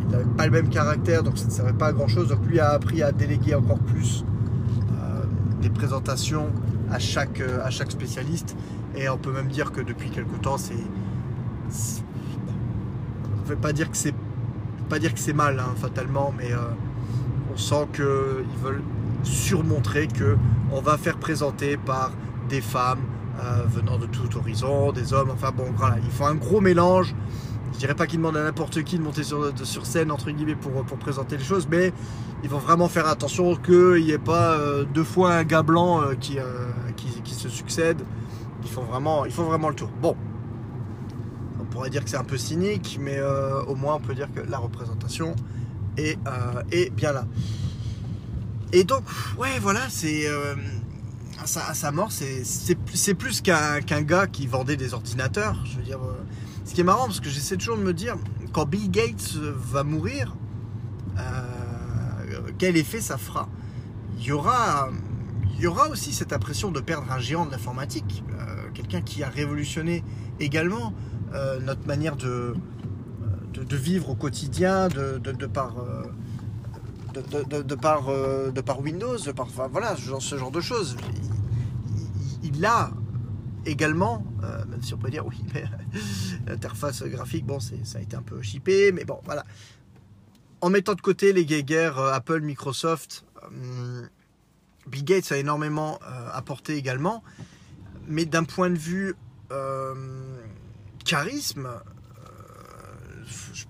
n'avait 0.09 0.25
pas 0.25 0.45
le 0.45 0.51
même 0.51 0.69
caractère, 0.69 1.23
donc 1.23 1.38
ça 1.38 1.45
ne 1.45 1.51
servait 1.51 1.73
pas 1.73 1.88
à 1.88 1.93
grand 1.93 2.07
chose. 2.07 2.27
Donc 2.29 2.45
lui 2.45 2.59
a 2.59 2.69
appris 2.69 3.01
à 3.01 3.11
déléguer 3.11 3.55
encore 3.55 3.79
plus 3.79 4.25
euh, 4.91 5.23
des 5.61 5.69
présentations 5.69 6.47
à 6.91 7.00
chaque, 7.00 7.39
euh, 7.39 7.69
spécialiste. 7.89 8.55
Et 8.95 9.07
on 9.09 9.17
peut 9.17 9.31
même 9.31 9.47
dire 9.47 9.71
que 9.71 9.81
depuis 9.81 10.09
quelque 10.09 10.35
temps, 10.41 10.57
c'est. 10.57 10.73
On 13.25 13.43
ne 13.43 13.47
veut 13.47 13.55
pas 13.55 13.73
dire 13.73 13.89
que 13.89 13.97
c'est 13.97 14.15
pas 14.89 15.00
dire 15.00 15.13
que 15.13 15.19
c'est 15.19 15.33
mal, 15.33 15.57
hein, 15.59 15.73
fatalement, 15.77 16.33
mais 16.38 16.51
euh, 16.51 16.57
sent 17.62 17.88
qu'ils 17.94 18.60
veulent 18.62 18.84
surmontrer 19.24 20.08
que 20.08 20.38
on 20.72 20.82
va 20.82 20.98
faire 20.98 21.18
présenter 21.18 21.77
par 21.77 22.12
des 22.50 22.62
femmes 22.62 23.01
venant 23.70 23.98
de 23.98 24.06
tout 24.06 24.38
horizon, 24.38 24.91
des 24.91 25.13
hommes, 25.13 25.32
enfin 25.32 25.51
bon, 25.56 25.65
voilà, 25.75 25.96
ils 26.03 26.12
font 26.12 26.27
un 26.27 26.36
gros 26.36 26.62
mélange. 26.62 27.15
Je 27.74 27.80
dirais 27.80 27.96
pas 27.96 28.06
qu'ils 28.06 28.20
demandent 28.20 28.38
à 28.38 28.44
n'importe 28.44 28.84
qui 28.84 28.98
de 28.98 29.03
monter 29.03 29.24
sur, 29.24 29.86
scène 29.86 30.12
entre 30.12 30.30
guillemets 30.30 30.56
pour, 30.56 30.84
présenter 30.98 31.38
les 31.38 31.44
choses, 31.44 31.68
mais 31.70 31.94
ils 32.44 32.50
vont 32.50 32.60
vraiment 32.60 32.88
faire 32.88 33.08
attention 33.08 33.56
qu'il 33.56 34.03
n'y 34.03 34.12
ait 34.12 34.20
pas 34.20 34.53
euh, 34.53 34.84
deux 34.84 35.03
fois 35.03 35.34
un 35.34 35.44
gars 35.44 35.63
blanc 35.63 36.01
euh, 36.01 36.13
qui, 36.13 36.38
euh, 36.38 36.68
qui, 36.96 37.34
se 37.34 37.50
succède. 37.50 38.01
Ils 38.63 38.70
font 38.70 38.84
vraiment, 38.84 39.25
ils 39.25 39.32
font 39.32 39.44
vraiment 39.44 39.70
le 39.70 39.75
tour. 39.75 39.89
Bon, 40.01 40.15
on 41.60 41.65
pourrait 41.65 41.89
dire 41.89 42.03
que 42.03 42.10
c'est 42.10 42.18
un 42.18 42.24
peu 42.24 42.38
cynique, 42.38 43.00
mais 43.01 43.18
euh, 43.18 43.63
au 43.63 43.75
moins 43.75 43.96
on 43.96 44.00
peut 44.00 44.13
dire 44.13 44.27
que 44.34 44.41
la 44.41 44.58
représentation 44.58 45.36
est, 45.98 46.17
euh, 46.27 46.62
est 46.71 46.89
bien 46.91 47.12
là. 47.13 47.25
Et 48.74 48.83
donc, 48.83 49.03
ouais, 49.38 49.60
voilà, 49.60 49.81
c'est 49.89 50.27
euh, 50.27 50.55
à, 51.39 51.74
sa, 51.74 51.91
mort, 51.91 52.12
c'est- 52.12 53.15
plus 53.15 53.41
qu'un 53.41 54.01
gars 54.01 54.27
qui 54.27 54.48
vendait 54.48 54.77
des 54.77 54.93
ordinateurs. 54.93 55.62
Je 55.65 55.77
veux 55.77 55.83
dire, 55.83 56.00
euh, 56.01 56.13
ce 56.65 56.74
qui 56.74 56.81
est 56.81 56.86
marrant, 56.86 57.05
parce 57.05 57.19
que 57.19 57.29
j'essaie 57.29 57.57
toujours 57.57 57.77
de 57.77 57.83
me 57.83 57.93
dire, 57.93 58.15
quand 58.53 58.65
Bill 58.65 58.89
Gates 58.89 59.33
va 59.36 59.83
mourir, 59.83 60.36
euh, 61.17 61.21
quel 62.57 62.77
effet 62.77 63.01
ça 63.01 63.17
fera? 63.17 63.50
Il 64.19 64.25
y 64.25 64.31
aura, 64.31 64.89
il 65.55 65.62
y 65.62 65.67
aura 65.67 65.89
aussi 65.89 66.13
cette 66.13 66.31
impression 66.31 66.71
de 66.71 66.79
perdre 66.79 67.12
un 67.12 67.19
géant 67.19 67.45
de 67.45 67.51
l'informatique, 67.51 68.24
euh, 68.39 68.69
quelqu'un 68.74 69.01
qui 69.01 69.24
a 69.24 69.29
révolutionné 69.29 70.03
également 70.39 70.93
notre 71.65 71.88
manière 71.88 72.17
de, 72.17 72.53
de, 73.53 73.75
vivre 73.75 74.10
au 74.10 74.15
quotidien, 74.15 74.88
de, 74.88 75.17
de, 75.17 75.46
par, 75.46 75.75
euh, 75.79 76.03
par, 77.81 78.10
euh, 78.10 78.51
de 78.51 78.62
par 78.62 78.79
Windows, 78.79 79.17
de 79.17 79.31
par, 79.31 79.48
voilà, 79.72 79.96
ce 79.96 80.38
genre, 80.38 80.51
de 80.51 80.62
choses. 80.62 80.96
Il, 82.43 82.55
il- 82.55 82.65
a 82.65 82.91
également, 83.65 84.25
euh, 84.43 84.65
même 84.65 84.81
si 84.81 84.93
on 84.93 84.98
peut 84.98 85.10
dire 85.10 85.25
oui, 85.25 85.38
mais 85.53 85.65
l'interface 86.48 87.03
graphique, 87.03 87.46
bon, 87.46 87.60
ça 87.60 87.98
a 87.98 88.01
été 88.01 88.15
un 88.15 88.22
peu 88.22 88.41
chippé, 88.41 88.91
mais 88.91 89.05
bon, 89.05 89.20
voilà. 89.25 89.46
En 90.62 90.70
mettant 90.70 90.93
de 90.93 91.01
côté 91.01 91.34
les 91.34 91.46
guéguerres 91.46 92.00
euh, 92.00 92.12
Apple, 92.13 92.41
Microsoft, 92.41 93.25
euh, 93.43 94.05
Bill 94.88 95.03
Gates 95.03 95.31
a 95.31 95.38
énormément 95.38 96.00
apporté 96.34 96.75
également, 96.75 97.24
mais 98.08 98.25
d'un 98.25 98.43
point 98.43 98.70
de 98.72 98.77
vue 98.77 99.15
charisme, 101.05 101.70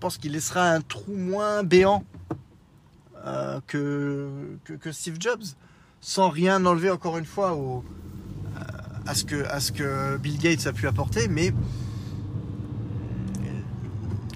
pense 0.01 0.17
qu'il 0.17 0.31
laissera 0.31 0.71
un 0.71 0.81
trou 0.81 1.13
moins 1.13 1.63
béant 1.63 2.03
euh, 3.23 3.59
que, 3.67 4.27
que, 4.65 4.91
Steve 4.91 5.17
Jobs, 5.19 5.43
sans 6.01 6.29
rien 6.29 6.65
enlever 6.65 6.89
encore 6.89 7.19
une 7.19 7.25
fois 7.25 7.53
au, 7.53 7.83
euh, 8.57 8.61
à, 9.05 9.13
ce 9.13 9.23
que, 9.23 9.45
à 9.45 9.59
ce 9.59 9.71
que 9.71 10.17
Bill 10.17 10.39
Gates 10.39 10.65
a 10.65 10.73
pu 10.73 10.87
apporter, 10.87 11.27
mais 11.27 11.53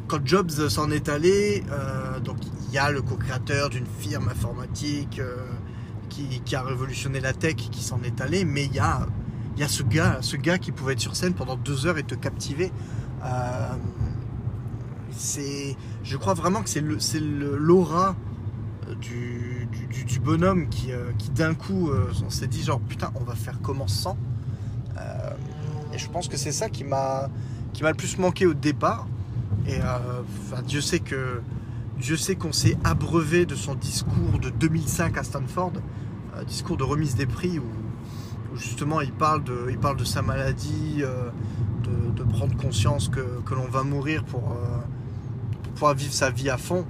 quand 0.08 0.26
Jobs 0.26 0.52
s'en 0.70 0.92
est 0.92 1.10
allé, 1.10 1.64
euh, 1.72 2.20
donc 2.20 2.38
il 2.68 2.74
y 2.74 2.78
a 2.78 2.92
le 2.92 3.02
co-créateur 3.02 3.70
d'une 3.70 3.88
firme 3.88 4.30
informatique 4.30 5.18
euh, 5.20 5.36
qui, 6.10 6.56
a 6.56 6.62
révolutionné 6.62 7.20
la 7.20 7.34
tech 7.34 7.56
qui 7.56 7.84
s'en 7.84 8.02
est 8.04 8.22
allé, 8.22 8.46
mais 8.46 8.66
il 8.66 8.74
y 8.74 8.80
a, 8.80 9.08
y 9.58 9.64
a 9.64 9.68
ce 9.68 9.82
gars, 9.82 10.20
ce 10.22 10.38
gars 10.38 10.60
qui 10.60 10.72
pouvait 10.72 10.94
être 10.94 11.00
sur 11.00 11.16
scène 11.16 11.34
pendant 11.34 11.56
deux 11.56 11.88
heures 11.88 11.98
et 11.98 12.04
te 12.04 12.14
captiver. 12.14 12.72
Euh, 15.16 15.18
c'est, 15.18 15.76
je 16.04 16.18
crois 16.18 16.34
vraiment 16.34 16.62
que 16.62 16.70
c'est 16.70 16.82
l'aura 17.22 18.16
du, 19.02 19.68
du, 19.72 20.04
du- 20.06 20.20
bonhomme 20.20 20.70
qui, 20.70 20.92
euh, 20.92 21.12
qui 21.18 21.30
d'un 21.30 21.54
coup, 21.54 21.90
euh, 21.90 22.12
on 22.26 22.30
s'est 22.30 22.48
dit 22.48 22.64
genre 22.64 22.80
putain, 22.80 23.12
on 23.16 23.24
va 23.24 23.36
faire 23.36 23.60
comment 23.62 23.88
sans 23.88 24.18
Euh, 24.98 25.32
Et 25.94 25.98
je 25.98 26.10
pense 26.10 26.28
que 26.28 26.38
c'est 26.38 26.52
ça 26.52 26.70
qui 26.70 26.84
m'a, 26.84 27.30
qui 27.74 27.84
m'a 27.84 27.90
le 27.92 27.96
plus 27.98 28.18
manqué 28.18 28.46
au 28.46 28.54
départ. 28.54 29.08
Et 29.68 29.80
euh, 29.82 30.22
Dieu 30.68 30.82
sait 30.82 31.00
que 31.00 31.42
Dieu 32.00 32.18
sait 32.18 32.36
qu'on 32.36 32.54
s'est 32.54 32.78
abreuvé 32.84 33.46
de 33.46 33.56
son 33.56 33.75
discours 33.75 34.40
de 34.42 34.50
2005 34.50 35.18
à 35.18 35.24
Stanford, 35.24 35.74
euh, 36.36 36.44
discours 36.46 36.78
de 36.78 36.84
remise 36.84 37.16
des 37.16 37.25
prix 37.28 37.60
où, 37.60 37.66
justement 38.56 39.01
il 39.01 39.12
parle 39.14 39.44
de, 39.44 39.68
il 39.70 39.78
parle 39.78 39.98
de 39.98 40.04
sa 40.06 40.22
maladie, 40.22 41.01
euh, 41.01 41.30
de, 41.84 42.24
prendre 42.24 42.56
conscience 42.58 43.10
que, 43.10 43.42
que 43.46 43.54
l'on 43.54 43.68
va 43.68 43.84
mourir 43.84 44.24
euh, 44.24 44.32
pour 44.32 44.54
pouvoir 45.75 45.94
vivre 45.94 46.14
sa 46.14 46.31
vie 46.31 46.50
à 46.50 46.57
fond. 46.57 46.85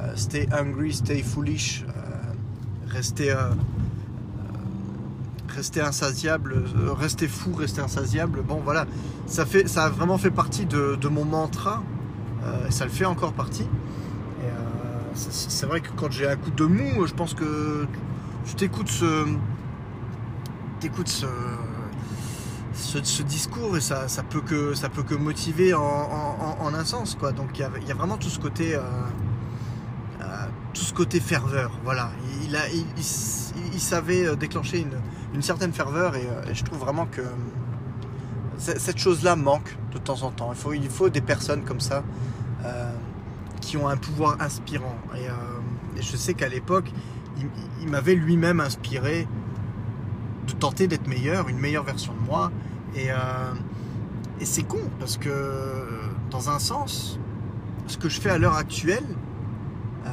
Euh, 0.00 0.12
stay 0.16 0.46
hungry, 0.52 0.92
stay 0.92 1.22
foolish, 1.22 1.84
euh, 1.88 1.92
rester, 2.88 3.30
euh, 3.30 3.50
rester 5.48 5.80
insatiable, 5.80 6.64
rester 6.98 7.28
fou, 7.28 7.54
rester 7.54 7.80
insatiable. 7.80 8.42
Bon 8.42 8.60
voilà, 8.62 8.86
ça, 9.26 9.46
fait, 9.46 9.66
ça 9.68 9.84
a 9.84 9.88
vraiment 9.88 10.18
fait 10.18 10.30
partie 10.30 10.66
de, 10.66 11.08
mon 11.08 11.24
mantra, 11.24 11.82
et 12.68 12.70
ça 12.70 12.84
le 12.84 12.90
fait 12.90 13.06
encore 13.06 13.32
partie. 13.32 13.66
C'est 15.14 15.64
vrai 15.64 15.80
que 15.80 15.88
quand 15.96 16.12
j'ai 16.12 16.28
un 16.28 16.36
coup 16.36 16.50
de 16.50 16.66
mou, 16.66 17.06
je 17.06 17.14
pense 17.14 17.32
que 17.32 17.86
tu 18.44 18.54
t'écoutes 18.54 18.90
ce, 18.90 19.24
t'écoutes 20.78 21.08
ce, 21.08 21.24
ce, 22.76 23.22
discours 23.22 23.76
ça, 23.80 24.08
ça 24.08 24.22
peut 24.22 24.40
que 24.40 24.74
ça 24.74 24.88
peut 24.88 25.02
que 25.02 25.14
motiver 25.14 25.74
en, 25.74 26.74
un 26.74 26.84
sens 26.84 27.16
quoi. 27.18 27.32
Donc 27.32 27.58
il 27.58 27.60
y 27.88 27.90
a, 27.90 27.94
vraiment 27.94 28.16
tout 28.16 28.28
ce 28.28 28.38
côté 28.38 28.74
euh, 28.74 28.80
euh, 30.20 30.24
tout 30.74 30.82
ce 30.82 30.92
côté 30.92 31.20
ferveur. 31.20 31.70
Voilà, 31.84 32.10
il, 32.42 33.80
savait 33.80 34.26
euh, 34.26 34.36
déclencher 34.36 34.86
une, 35.32 35.42
certaine 35.42 35.72
ferveur 35.72 36.16
et, 36.16 36.26
je 36.52 36.64
trouve 36.64 36.78
vraiment 36.78 37.06
que 37.06 37.22
cette 38.58 38.98
chose-là 38.98 39.36
manque 39.36 39.76
de 39.92 39.98
temps 39.98 40.22
en 40.22 40.30
temps. 40.30 40.50
Il 40.52 40.58
faut, 40.58 40.72
il 40.72 40.88
faut 40.88 41.10
des 41.10 41.20
personnes 41.20 41.62
comme 41.62 41.80
ça 41.80 42.02
qui 43.60 43.76
ont 43.76 43.86
un 43.86 43.98
pouvoir 43.98 44.40
inspirant. 44.40 44.96
Et, 45.14 45.26
je 46.00 46.16
sais 46.16 46.34
qu'à 46.34 46.48
l'époque, 46.48 46.90
il 47.82 47.88
m'avait 47.88 48.14
lui-même 48.14 48.60
inspiré 48.60 49.28
de 50.46 50.52
tenter 50.52 50.86
d'être 50.86 51.06
meilleur, 51.06 51.48
une 51.48 51.58
meilleure 51.58 51.84
version 51.84 52.14
de 52.14 52.26
moi. 52.26 52.50
Et, 52.96 53.10
euh, 53.10 53.14
et 54.40 54.46
c'est 54.46 54.62
con 54.62 54.80
parce 54.98 55.18
que 55.18 55.30
dans 56.30 56.48
un 56.50 56.58
sens, 56.58 57.18
ce 57.86 57.98
que 57.98 58.08
je 58.08 58.20
fais 58.20 58.30
à 58.30 58.38
l'heure 58.38 58.56
actuelle, 58.56 59.04
euh, 60.06 60.08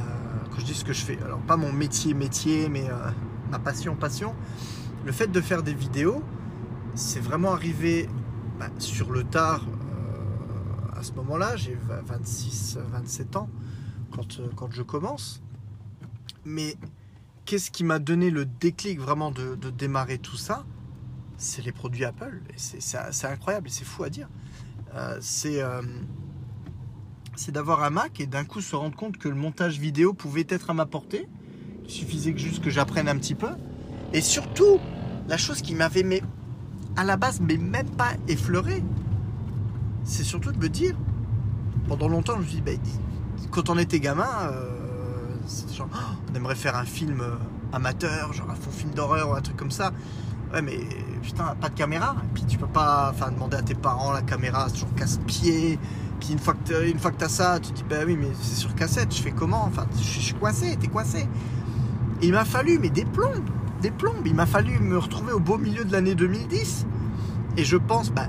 quand 0.50 0.60
je 0.60 0.66
dis 0.66 0.74
ce 0.74 0.84
que 0.84 0.92
je 0.92 1.02
fais, 1.02 1.18
alors 1.22 1.40
pas 1.40 1.56
mon 1.56 1.72
métier 1.72 2.12
métier, 2.12 2.68
mais 2.68 2.88
euh, 2.88 3.10
ma 3.50 3.58
passion 3.58 3.96
passion, 3.96 4.34
le 5.04 5.12
fait 5.12 5.28
de 5.28 5.40
faire 5.40 5.62
des 5.62 5.74
vidéos, 5.74 6.22
c'est 6.94 7.20
vraiment 7.20 7.52
arrivé 7.52 8.08
bah, 8.58 8.68
sur 8.78 9.10
le 9.10 9.24
tard 9.24 9.64
euh, 9.66 10.98
à 10.98 11.02
ce 11.02 11.12
moment-là. 11.12 11.56
J'ai 11.56 11.76
26, 12.06 12.78
27 12.92 13.36
ans 13.36 13.48
quand, 14.12 14.40
euh, 14.40 14.48
quand 14.54 14.70
je 14.70 14.82
commence. 14.82 15.42
Mais 16.44 16.76
qu'est-ce 17.46 17.70
qui 17.70 17.82
m'a 17.82 17.98
donné 17.98 18.30
le 18.30 18.44
déclic 18.44 19.00
vraiment 19.00 19.30
de 19.30 19.70
démarrer 19.70 20.18
tout 20.18 20.36
ça? 20.36 20.64
C'est 21.36 21.64
les 21.64 21.72
produits 21.72 22.04
Apple. 22.04 22.42
C'est- 22.56 23.26
incroyable 23.26 23.68
c'est 23.70 23.84
fou 23.84 24.04
à 24.04 24.10
dire. 24.10 24.28
Euh, 24.94 25.18
c'est 25.20 25.60
euh, 25.62 25.82
c'est 27.36 27.50
d'avoir 27.52 27.82
un 27.82 27.90
Mac 27.90 28.20
et 28.20 28.26
d'un 28.26 28.44
coup 28.44 28.60
se 28.60 28.76
rendre 28.76 28.94
compte 28.96 29.18
que 29.18 29.28
le 29.28 29.34
montage 29.34 29.78
vidéo 29.78 30.12
pouvait 30.12 30.46
être 30.48 30.70
à 30.70 30.74
ma 30.74 30.86
portée. 30.86 31.28
Il 31.84 31.90
suffisait 31.90 32.36
juste 32.36 32.62
que 32.62 32.70
j'apprenne 32.70 33.08
un 33.08 33.16
petit 33.16 33.34
peu. 33.34 33.50
Et 34.12 34.20
surtout, 34.20 34.78
la 35.28 35.36
chose 35.36 35.60
qui 35.60 35.74
m'avait 35.74 36.04
mais 36.04 36.22
à 36.96 37.02
la 37.04 37.16
base 37.16 37.40
mais 37.40 37.56
même 37.56 37.90
pas 37.90 38.12
effleuré, 38.28 38.84
c'est 40.04 40.22
surtout 40.22 40.52
de 40.52 40.58
me 40.58 40.68
dire, 40.68 40.94
pendant 41.88 42.08
longtemps 42.08 42.34
je 42.36 42.42
me 42.42 42.44
suis 42.46 42.56
dit, 42.56 42.62
ben, 42.62 42.78
quand 43.50 43.68
on 43.70 43.78
était 43.78 43.98
gamin, 44.00 44.28
euh, 44.52 44.70
Oh, 45.78 45.84
on 46.30 46.34
aimerait 46.34 46.54
faire 46.54 46.76
un 46.76 46.86
film 46.86 47.22
amateur, 47.72 48.32
genre 48.32 48.50
un 48.50 48.54
faux 48.54 48.70
film 48.70 48.92
d'horreur 48.92 49.30
ou 49.30 49.34
un 49.34 49.42
truc 49.42 49.56
comme 49.56 49.70
ça. 49.70 49.92
Ouais 50.54 50.62
mais 50.62 50.78
putain, 51.22 51.54
pas 51.60 51.68
de 51.68 51.74
caméra. 51.74 52.16
Et 52.24 52.28
puis 52.34 52.44
tu 52.44 52.58
peux 52.58 52.66
pas 52.66 53.12
demander 53.32 53.56
à 53.56 53.62
tes 53.62 53.74
parents 53.74 54.12
la 54.12 54.22
caméra, 54.22 54.66
c'est 54.68 54.74
toujours 54.74 54.94
casse-pied. 54.94 55.78
Puis 56.20 56.32
une 56.32 56.38
fois 56.38 56.54
que 56.54 57.16
t'as- 57.18 57.28
ça, 57.28 57.58
tu 57.60 57.70
te 57.72 57.76
dis, 57.78 57.84
bah 57.88 57.96
oui 58.06 58.16
mais 58.18 58.28
c'est 58.40 58.54
sur 58.56 58.74
cassette, 58.74 59.14
je 59.14 59.20
fais 59.20 59.32
comment? 59.32 59.64
Enfin, 59.64 59.86
je 59.96 60.02
suis 60.20 60.34
coincé, 60.34 60.76
t'es 60.80 60.86
coincé. 60.86 61.26
Et 62.22 62.26
il 62.28 62.32
m'a 62.32 62.44
fallu, 62.44 62.78
mais 62.78 62.88
des 62.90 63.04
plombes, 63.04 63.50
des 63.82 63.90
plombes. 63.90 64.24
Il 64.26 64.34
m'a 64.34 64.46
fallu 64.46 64.78
me 64.78 64.96
retrouver 64.96 65.32
au 65.32 65.40
beau 65.40 65.58
milieu 65.58 65.84
de 65.84 65.92
l'année 65.92 66.14
2010. 66.14 66.86
Et 67.56 67.64
je 67.64 67.76
pense, 67.76 68.10
bah, 68.10 68.26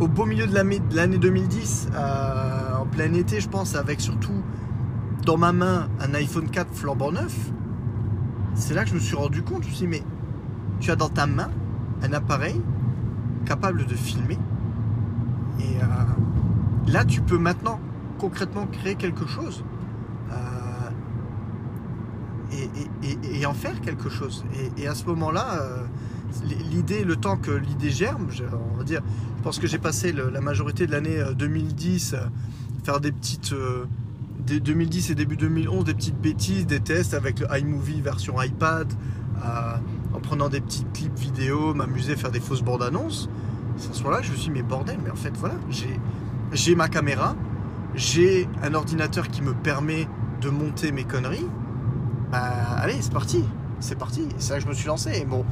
au 0.00 0.08
beau 0.08 0.26
milieu 0.26 0.46
de 0.46 0.54
l'année 0.54 0.80
de 0.80 0.96
l'année 0.96 1.18
2010, 1.18 1.88
euh, 1.94 2.74
en 2.80 2.86
plein 2.86 3.12
été, 3.14 3.40
je 3.40 3.48
pense, 3.48 3.76
avec 3.76 4.00
surtout 4.00 4.42
dans 5.24 5.38
ma 5.38 5.52
main 5.52 5.88
un 6.00 6.12
iPhone 6.14 6.50
4 6.50 6.74
flambant 6.74 7.12
neuf. 7.12 7.34
C'est 8.54 8.74
là 8.74 8.82
que 8.82 8.90
je 8.90 8.94
me 8.94 9.00
suis 9.00 9.16
rendu 9.16 9.42
compte. 9.42 9.62
Je 9.62 9.68
me 9.68 9.74
suis 9.74 9.86
dit, 9.86 9.88
mais 9.88 10.02
tu 10.80 10.90
as 10.90 10.96
dans 10.96 11.08
ta 11.08 11.26
main 11.26 11.50
un 12.02 12.12
appareil 12.12 12.60
capable 13.44 13.86
de 13.86 13.94
filmer. 13.94 14.38
Et 15.60 15.76
euh, 15.76 15.86
là, 16.90 17.04
tu 17.04 17.20
peux 17.20 17.38
maintenant 17.38 17.78
concrètement 18.18 18.66
créer 18.66 18.94
quelque 18.94 19.26
chose. 19.26 19.64
Euh, 20.32 20.34
et, 23.22 23.46
en 23.46 23.54
faire 23.54 23.80
quelque 23.80 24.10
chose. 24.10 24.44
Et, 24.76 24.86
à 24.86 24.94
ce 24.94 25.04
moment-là, 25.06 25.60
euh, 25.60 25.84
l'idée, 26.70 27.04
le 27.04 27.16
temps 27.16 27.36
que 27.36 27.50
l'idée 27.50 27.90
germe, 27.90 28.26
on 28.74 28.76
va 28.76 28.84
dire, 28.84 29.02
je 29.40 29.42
pense 29.42 29.58
que 29.58 29.66
j'ai 29.66 29.78
passé 29.78 30.12
la 30.12 30.40
majorité 30.42 30.86
de 30.86 30.92
l'année 30.92 31.18
euh, 31.18 31.32
2010 31.32 32.12
euh, 32.12 32.18
faire 32.84 33.00
des 33.00 33.10
petites, 33.10 33.54
euh, 33.54 33.86
des 34.38 34.60
2010 34.60 35.10
et 35.10 35.14
début 35.14 35.38
2011, 35.38 35.84
des 35.84 35.94
petites 35.94 36.20
bêtises, 36.20 36.66
des 36.66 36.80
tests 36.80 37.14
avec 37.14 37.40
le 37.40 37.46
iMovie 37.58 38.02
version 38.02 38.40
iPad, 38.42 38.86
en 40.20 40.28
prenant 40.28 40.48
des 40.48 40.60
petits 40.60 40.84
clips 40.92 41.18
vidéo, 41.18 41.74
m'amuser, 41.74 42.14
faire 42.14 42.30
des 42.30 42.40
fausses 42.40 42.62
bandes 42.62 42.82
annonces. 42.82 43.28
C'est 43.76 43.90
à 43.90 43.94
ce 43.94 44.02
moment-là 44.02 44.22
je 44.22 44.30
me 44.30 44.36
suis 44.36 44.50
dit, 44.50 44.50
mais 44.50 44.62
bordel, 44.62 44.98
mais 45.02 45.10
en 45.10 45.16
fait, 45.16 45.34
voilà, 45.36 45.54
j'ai, 46.52 46.74
ma 46.74 46.88
caméra, 46.88 47.34
j'ai 47.94 48.48
un 48.62 48.74
ordinateur 48.74 49.28
qui 49.28 49.42
me 49.42 49.54
permet 49.54 50.06
de 50.40 50.50
monter 50.50 50.92
mes 50.92 51.04
conneries. 51.04 51.46
Bah, 52.30 52.52
allez, 52.78 53.00
c'est 53.00 53.12
parti, 53.12 53.44
c'est 53.80 53.98
parti. 53.98 54.28
C'est 54.38 54.52
là 54.52 54.58
que 54.58 54.64
je 54.64 54.68
me 54.68 54.74
suis 54.74 54.86
lancé. 54.86 55.10
Et 55.14 55.24
bon, 55.24 55.44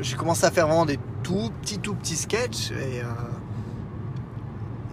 j'ai 0.00 0.16
commencé 0.16 0.44
à 0.44 0.50
faire 0.50 0.66
vraiment 0.66 0.86
des 0.86 0.98
tout 1.22 1.50
petits, 1.62 1.78
tout 1.78 1.94
petits 1.94 2.16
sketchs. 2.16 2.70
Et, 2.70 3.00
euh, 3.00 3.04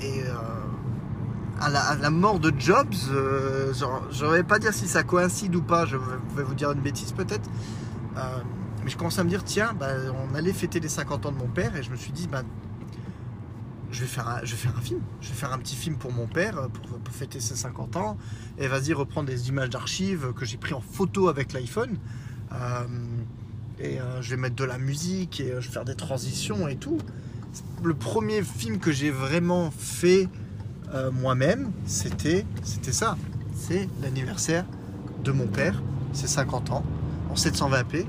et 0.01 0.23
euh, 0.23 0.33
à, 1.59 1.69
la, 1.69 1.81
à 1.81 2.09
mort 2.09 2.39
de 2.39 2.53
Jobs, 2.57 2.87
euh, 3.11 3.73
je 4.11 4.25
ne 4.25 4.31
vais 4.31 4.43
pas 4.43 4.59
dire 4.59 4.73
si 4.73 4.87
ça 4.87 5.03
coïncide 5.03 5.55
ou 5.55 5.61
pas, 5.61 5.85
je 5.85 5.97
vais 5.97 6.43
vous 6.43 6.55
dire 6.55 6.71
une 6.71 6.81
bêtise 6.81 7.11
peut-être. 7.11 7.49
Mais 8.83 8.89
je 8.89 8.97
commençais 8.97 9.21
à 9.21 9.23
me 9.23 9.29
dire, 9.29 9.43
tiens, 9.43 9.73
bah, 9.73 9.89
on 10.31 10.35
allait 10.35 10.53
fêter 10.53 10.79
les 10.79 10.89
50 10.89 11.25
ans 11.25 11.31
de 11.31 11.37
mon 11.37 11.47
père 11.47 11.75
et 11.75 11.83
je 11.83 11.91
me 11.91 11.95
suis 11.95 12.11
dit, 12.11 12.27
bah, 12.27 12.43
je 13.91 14.01
vais, 14.01 14.07
faire 14.07 14.27
un, 14.27 14.39
je 14.43 14.51
vais 14.51 14.57
faire 14.57 14.77
un 14.77 14.81
film. 14.81 15.01
Je 15.21 15.29
vais 15.29 15.35
faire 15.35 15.51
un 15.51 15.57
petit 15.57 15.75
film 15.75 15.95
pour 15.97 16.11
mon 16.11 16.27
père 16.27 16.57
euh, 16.57 16.67
pour, 16.67 17.13
fêter 17.13 17.39
ses 17.39 17.55
50 17.55 17.95
ans. 17.95 18.17
Et 18.57 18.67
vas-y 18.67 18.93
reprendre 18.93 19.27
des 19.27 19.49
images 19.49 19.69
d'archives 19.69 20.33
que 20.33 20.45
j'ai 20.45 20.57
pris 20.57 20.73
en 20.73 20.81
photo 20.81 21.27
avec 21.27 21.53
l'iPhone. 21.53 21.97
Euh, 22.51 22.85
et 23.79 23.99
euh, 23.99 24.21
je 24.21 24.31
vais 24.31 24.37
mettre 24.37 24.55
de 24.55 24.63
la 24.63 24.77
musique 24.77 25.39
et 25.39 25.49
je 25.59 25.67
vais 25.67 25.73
faire 25.73 25.85
des 25.85 25.95
transitions 25.95 26.67
et 26.67 26.75
tout. 26.75 26.99
Le 27.83 27.93
premier 27.93 28.43
film 28.43 28.79
que 28.79 28.91
j'ai 28.91 29.11
vraiment 29.11 29.71
fait 29.71 30.27
moi-même, 31.13 31.71
c'était 31.85 32.45
ça. 32.91 33.15
C'est 33.53 33.87
l'anniversaire 34.01 34.65
de 35.23 35.31
mon 35.31 35.45
père, 35.45 35.83
ses 36.13 36.25
50 36.25 36.71
ans, 36.71 36.83
en 37.29 37.35
720p. 37.35 38.07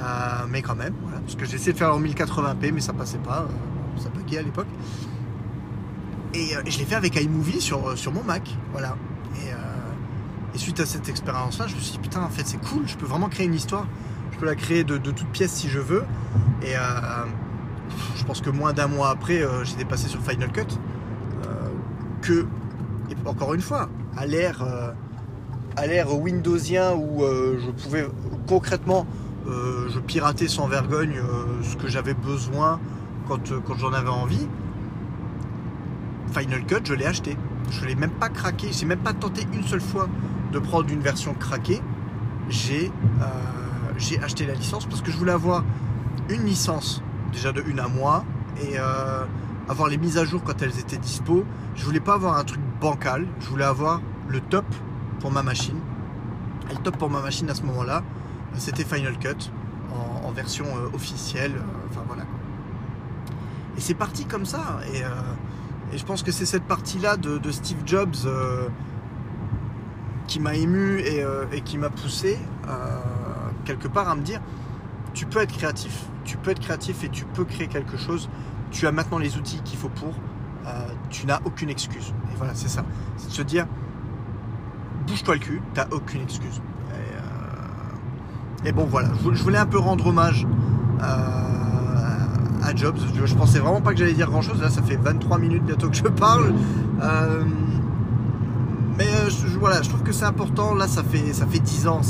Euh, 0.00 0.46
mais 0.48 0.62
quand 0.62 0.74
même, 0.74 0.94
parce 1.22 1.36
que 1.36 1.44
j'ai 1.44 1.56
essayé 1.56 1.72
de 1.72 1.78
faire 1.78 1.94
en 1.94 2.00
1080p, 2.00 2.72
mais 2.72 2.80
ça 2.80 2.92
passait 2.92 3.18
pas, 3.18 3.40
euh, 3.40 4.00
ça 4.00 4.08
buguait 4.08 4.38
à 4.38 4.42
l'époque. 4.42 4.66
Et 6.34 6.56
euh, 6.56 6.62
je 6.66 6.78
l'ai 6.78 6.84
fait 6.84 6.94
avec 6.94 7.16
iMovie 7.16 7.60
sur, 7.60 7.96
sur 7.96 8.12
mon 8.12 8.22
Mac, 8.22 8.56
voilà. 8.72 8.96
Et, 9.36 9.50
et 10.54 10.58
suite 10.58 10.80
à 10.80 10.86
cette 10.86 11.08
expérience-là, 11.08 11.66
je 11.66 11.74
me 11.74 11.80
suis 11.80 11.92
dit, 11.92 11.98
putain, 11.98 12.22
en 12.22 12.28
fait, 12.28 12.46
c'est 12.46 12.60
cool, 12.60 12.86
je 12.86 12.96
peux 12.96 13.06
vraiment 13.06 13.28
créer 13.28 13.46
une 13.46 13.54
histoire. 13.54 13.86
Je 14.32 14.38
peux 14.38 14.46
la 14.46 14.54
créer 14.54 14.82
de, 14.82 14.98
de 14.98 15.10
toutes 15.10 15.28
pièces 15.28 15.52
si 15.52 15.68
je 15.68 15.78
veux. 15.78 16.04
Et 16.62 16.74
je 18.16 18.24
pense 18.24 18.40
que 18.40 18.50
moins 18.50 18.72
d'un 18.72 18.88
mois 18.88 19.10
après, 19.10 19.42
j'étais 19.64 19.84
passé 19.84 20.08
sur 20.08 20.20
Final 20.22 20.52
Cut. 20.52 20.66
Que, 22.20 22.46
et 23.10 23.16
encore 23.26 23.54
une 23.54 23.60
fois, 23.60 23.88
à 24.16 24.26
l'ère 24.26 24.62
à 25.76 25.86
l'ère 25.86 26.14
Windowsien 26.14 26.92
où 26.94 27.22
je 27.22 27.70
pouvais 27.70 28.06
concrètement, 28.46 29.06
euh, 29.48 29.88
je 29.88 29.98
piratais 29.98 30.46
sans 30.46 30.68
vergogne 30.68 31.16
euh, 31.16 31.62
ce 31.62 31.76
que 31.76 31.88
j'avais 31.88 32.14
besoin 32.14 32.78
quand, 33.26 33.50
euh, 33.50 33.60
quand 33.64 33.76
j'en 33.76 33.92
avais 33.92 34.08
envie. 34.08 34.46
Final 36.32 36.64
Cut, 36.64 36.80
je 36.84 36.94
l'ai 36.94 37.06
acheté. 37.06 37.36
Je 37.70 37.84
l'ai 37.84 37.94
même 37.94 38.10
pas 38.10 38.28
craqué. 38.28 38.68
J'ai 38.72 38.86
même 38.86 39.00
pas 39.00 39.12
tenté 39.12 39.46
une 39.52 39.64
seule 39.64 39.80
fois 39.80 40.08
de 40.52 40.58
prendre 40.58 40.88
une 40.90 41.00
version 41.00 41.34
craquée. 41.34 41.80
J'ai 42.48 42.90
acheté 44.22 44.46
la 44.46 44.54
licence 44.54 44.86
parce 44.86 45.02
que 45.02 45.10
je 45.10 45.16
voulais 45.16 45.32
avoir 45.32 45.64
une 46.28 46.44
licence 46.44 47.02
déjà 47.32 47.52
de 47.52 47.62
une 47.66 47.80
à 47.80 47.88
moi 47.88 48.24
et 48.62 48.76
avoir 49.68 49.88
les 49.88 49.96
mises 49.96 50.18
à 50.18 50.24
jour 50.24 50.42
quand 50.44 50.60
elles 50.62 50.78
étaient 50.78 50.96
dispo. 50.96 51.44
Je 51.74 51.84
voulais 51.84 52.00
pas 52.00 52.14
avoir 52.14 52.36
un 52.36 52.44
truc 52.44 52.60
bancal. 52.80 53.26
Je 53.40 53.48
voulais 53.48 53.64
avoir 53.64 54.00
le 54.28 54.40
top 54.40 54.66
pour 55.20 55.30
ma 55.30 55.42
machine. 55.42 55.78
Et 56.70 56.74
le 56.74 56.80
top 56.80 56.96
pour 56.96 57.10
ma 57.10 57.20
machine 57.20 57.48
à 57.50 57.54
ce 57.54 57.62
moment-là, 57.62 58.02
c'était 58.58 58.84
Final 58.84 59.18
Cut 59.18 59.50
en, 60.24 60.30
version 60.32 60.64
euh, 60.64 60.94
officielle. 60.94 61.52
euh, 61.56 61.88
enfin 61.90 62.02
voilà. 62.06 62.24
Et 63.76 63.80
c'est 63.80 63.94
parti 63.94 64.24
comme 64.24 64.46
ça. 64.46 64.80
Et, 64.92 65.02
euh, 65.02 65.08
je 65.94 66.04
pense 66.04 66.22
que 66.22 66.32
c'est 66.32 66.46
cette 66.46 66.64
partie-là 66.64 67.16
de, 67.18 67.50
Steve 67.50 67.82
Jobs 67.84 68.16
qui 70.26 70.40
m'a 70.40 70.54
ému 70.54 71.00
et, 71.00 71.60
qui 71.60 71.76
m'a 71.76 71.90
poussé 71.90 72.38
quelque 73.66 73.88
part 73.88 74.08
à 74.08 74.16
me 74.16 74.22
dire 74.22 74.40
tu 75.12 75.26
peux 75.26 75.40
être 75.40 75.52
créatif, 75.52 76.06
tu 76.24 76.38
peux 76.38 76.50
être 76.50 76.60
créatif 76.60 77.04
et 77.04 77.10
tu 77.10 77.26
peux 77.26 77.44
créer 77.44 77.66
quelque 77.66 77.98
chose. 77.98 78.30
Tu 78.70 78.86
as 78.86 78.92
maintenant 78.92 79.18
les 79.18 79.36
outils 79.36 79.60
qu'il 79.66 79.78
faut 79.78 79.90
pour. 79.90 80.14
Tu 81.10 81.26
n'as 81.26 81.40
aucune 81.44 81.68
excuse. 81.68 82.14
Et 82.32 82.36
voilà, 82.36 82.54
c'est 82.54 82.70
ça. 82.70 82.86
C'est 83.18 83.28
de 83.28 83.34
se 83.34 83.42
dire 83.42 83.66
bouge-toi 85.06 85.34
le 85.34 85.40
cul, 85.40 85.62
t'as 85.74 85.88
aucune 85.90 86.22
excuse. 86.22 86.62
Et, 88.64 88.72
bon 88.72 88.86
voilà, 88.88 89.08
je, 89.32 89.42
voulais 89.42 89.58
un 89.58 89.66
peu 89.66 89.78
rendre 89.78 90.06
hommage 90.06 90.46
euh, 91.02 91.06
à 92.62 92.74
Jobs. 92.76 92.96
Je, 93.24 93.34
pensais 93.34 93.58
vraiment 93.58 93.80
pas 93.80 93.92
que 93.92 93.98
j'allais 93.98 94.12
dire 94.12 94.30
grand 94.30 94.42
chose. 94.42 94.60
Là, 94.60 94.70
ça 94.70 94.82
fait 94.82 94.96
23 94.96 95.38
minutes 95.38 95.64
bientôt 95.64 95.88
que 95.88 95.96
je 95.96 96.02
parle. 96.04 96.54
Euh, 97.02 97.42
mais 98.98 99.06
euh, 99.06 99.30
voilà, 99.58 99.82
je 99.82 99.88
trouve 99.88 100.02
que 100.02 100.12
c'est 100.12 100.24
important. 100.24 100.74
Là, 100.74 100.86
ça 100.86 101.02
fait, 101.02 101.32
ça 101.32 101.46
fait 101.46 101.58
10 101.58 101.88
ans. 101.88 102.02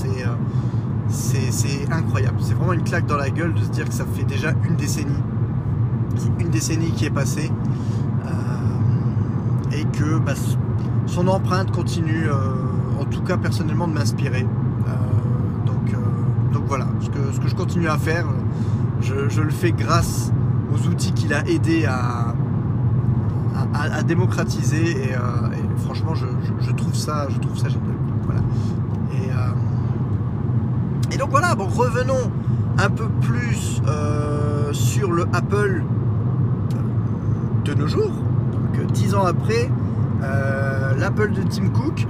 C'est, 1.09 1.91
incroyable. 1.91 2.37
C'est 2.41 2.55
vraiment 2.55 2.75
une 2.75 2.85
claque 2.85 3.07
dans 3.07 3.17
la 3.17 3.31
gueule 3.31 3.55
de 3.55 3.61
se 3.61 3.71
dire 3.71 3.87
que 3.87 3.95
ça 3.95 4.05
fait 4.05 4.25
déjà 4.25 4.53
une 4.69 4.77
décennie. 4.77 5.23
C'est 6.17 6.43
une 6.43 6.51
décennie 6.51 6.93
qui 6.93 7.07
est 7.07 7.11
passée. 7.11 7.51
Et 9.75 9.85
que 9.85 10.19
bah, 10.19 10.35
son 11.07 11.29
empreinte 11.29 11.71
continue, 11.71 12.27
en 13.01 13.07
tout 13.07 13.23
cas 13.23 13.38
personnellement, 13.38 13.88
de 13.88 13.95
m'inspirer. 13.95 14.47
Voilà, 16.75 16.87
ce 17.03 17.11
que, 17.39 17.49
je 17.49 17.55
continue 17.55 17.87
à 17.87 17.99
faire, 17.99 18.25
je, 19.03 19.29
je 19.29 19.43
le 19.43 19.51
fais 19.51 19.73
grâce 19.73 20.33
aux 20.73 20.89
outils 20.89 21.13
qu'il 21.13 21.35
a 21.35 21.47
aidé 21.47 21.85
à, 21.85 22.33
démocratiser 24.05 25.11
et, 25.11 25.15
euh, 25.15 25.19
franchement 25.85 26.15
je, 26.15 26.71
trouve 26.73 26.95
ça 26.95 27.27
je 27.29 27.39
trouve 27.41 27.59
ça 27.59 27.69
génial 27.69 27.91
euh, 29.13 29.51
et 31.13 31.19
donc 31.19 31.29
voilà 31.31 31.55
bon 31.55 31.67
revenons 31.67 32.33
un 32.79 32.89
peu 32.89 33.09
plus 33.21 33.83
euh, 33.87 34.73
sur 34.73 35.13
le 35.13 35.27
Apple 35.35 35.85
de 37.67 37.75
nos 37.75 37.87
jours. 37.87 38.13
Donc 38.53 38.79
euh, 38.79 38.85
dix 38.85 39.15
ans 39.15 39.25
après 39.25 39.71
euh, 40.23 40.95
l'Apple 40.97 41.33
de 41.33 41.43
Tim 41.43 41.69
Cook 41.69 42.07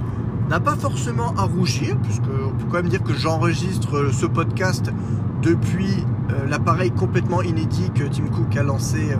n'a 0.49 0.59
pas 0.59 0.75
forcément 0.75 1.33
à 1.37 1.43
rougir 1.43 1.97
puisque 2.01 2.23
on 2.23 2.51
peut 2.51 2.65
quand 2.69 2.77
même 2.77 2.89
dire 2.89 3.03
que 3.03 3.13
j'enregistre 3.13 4.11
ce 4.11 4.25
podcast 4.25 4.91
depuis 5.41 6.05
euh, 6.31 6.47
l'appareil 6.47 6.91
complètement 6.91 7.41
inédit 7.41 7.91
que 7.93 8.03
Tim 8.03 8.27
Cook 8.27 8.55
a 8.55 8.63
lancé 8.63 9.11
euh, 9.11 9.17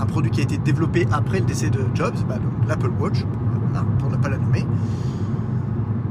un 0.00 0.06
produit 0.06 0.30
qui 0.30 0.40
a 0.40 0.44
été 0.44 0.58
développé 0.58 1.06
après 1.12 1.40
le 1.40 1.46
décès 1.46 1.70
de 1.70 1.80
Jobs, 1.94 2.16
bah, 2.28 2.36
l'Apple 2.66 2.90
Watch, 3.00 3.24
pour 3.98 4.10
ne 4.10 4.16
pas 4.16 4.28
la 4.28 4.38
nommer. 4.38 4.64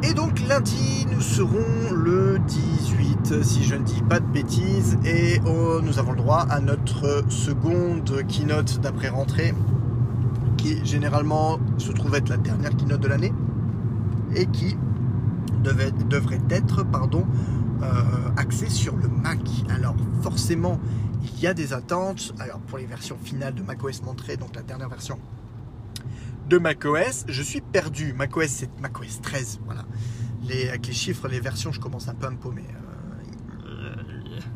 Et 0.03 0.13
donc 0.13 0.41
lundi, 0.47 1.07
nous 1.11 1.21
serons 1.21 1.91
le 1.91 2.37
18, 2.47 3.43
si 3.43 3.63
je 3.63 3.75
ne 3.75 3.83
dis 3.83 4.01
pas 4.03 4.19
de 4.19 4.27
bêtises, 4.27 4.97
et 5.03 5.41
oh, 5.45 5.79
nous 5.81 5.99
avons 5.99 6.11
le 6.11 6.17
droit 6.17 6.45
à 6.49 6.59
notre 6.59 7.23
seconde 7.29 8.23
keynote 8.27 8.79
d'après-rentrée, 8.79 9.53
généralement 10.83 11.59
se 11.77 11.91
trouve 11.91 12.15
être 12.15 12.29
la 12.29 12.37
dernière 12.37 12.75
keynote 12.75 13.01
de 13.01 13.07
l'année, 13.07 13.33
et 14.35 14.45
qui 14.47 14.77
devrait 15.63 16.41
être 16.49 16.83
pardon, 16.83 17.25
euh, 17.81 18.29
axée 18.37 18.69
sur 18.69 18.95
le 18.95 19.07
Mac. 19.07 19.39
Alors 19.69 19.95
forcément, 20.21 20.79
il 21.23 21.39
y 21.39 21.47
a 21.47 21.53
des 21.53 21.73
attentes. 21.73 22.33
Alors 22.39 22.59
pour 22.59 22.77
les 22.77 22.85
versions 22.85 23.17
finales 23.21 23.53
de 23.53 23.63
macOS 23.63 24.01
montrées, 24.03 24.37
donc 24.37 24.55
la 24.55 24.61
dernière 24.61 24.89
version 24.89 25.19
de 26.47 26.57
macOS, 26.57 27.25
je 27.27 27.41
suis 27.41 27.61
perdu. 27.61 28.13
macOS 28.13 28.47
c'est 28.47 28.79
macOS 28.79 29.21
13, 29.21 29.59
voilà. 29.65 29.83
Les, 30.43 30.69
avec 30.69 30.87
les 30.87 30.93
chiffres, 30.93 31.27
les 31.27 31.41
versions, 31.41 31.73
je 31.73 31.79
commence 31.79 32.07
un 32.07 32.13
peu 32.13 32.27
à 32.27 32.29
me 32.29 32.37
paumer. 32.37 32.63
Euh, 32.73 32.87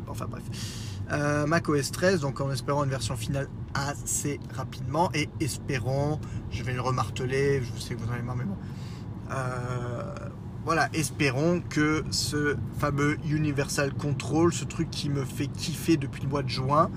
Enfin 0.08 0.26
bref. 0.30 0.44
Euh, 1.12 1.46
macOS 1.46 1.92
13, 1.92 2.22
donc 2.22 2.40
en 2.42 2.52
espérant 2.52 2.84
une 2.84 2.90
version 2.90 3.16
finale 3.16 3.48
assez 3.74 4.40
rapidement 4.54 5.10
et 5.14 5.30
espérons, 5.40 6.20
je 6.50 6.64
vais 6.64 6.74
le 6.74 6.82
remarteler, 6.82 7.62
je 7.62 7.80
sais 7.80 7.96
que 7.96 8.00
vous 8.00 8.10
en 8.10 8.14
avez 8.14 8.22
marre, 8.22 8.36
mais 8.36 8.46
bon. 8.46 8.58
Euh, 9.32 10.14
voilà, 10.64 10.90
espérons 10.94 11.62
que 11.70 12.04
ce 12.12 12.56
fameux 12.78 13.18
Universal 13.26 13.94
Control, 13.94 14.54
ce 14.54 14.66
truc 14.66 14.90
qui 14.92 15.10
me 15.10 15.24
fait 15.24 15.48
kiffer 15.48 15.98
depuis 15.98 16.22
le 16.22 16.30
mois 16.30 16.44
de 16.44 16.50
juin, 16.50 16.92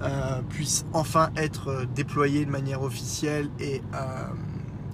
euh, 0.00 0.40
puisse 0.48 0.84
enfin 0.92 1.30
être 1.36 1.68
euh, 1.68 1.84
déployé 1.94 2.44
de 2.44 2.50
manière 2.50 2.82
officielle 2.82 3.50
et 3.60 3.82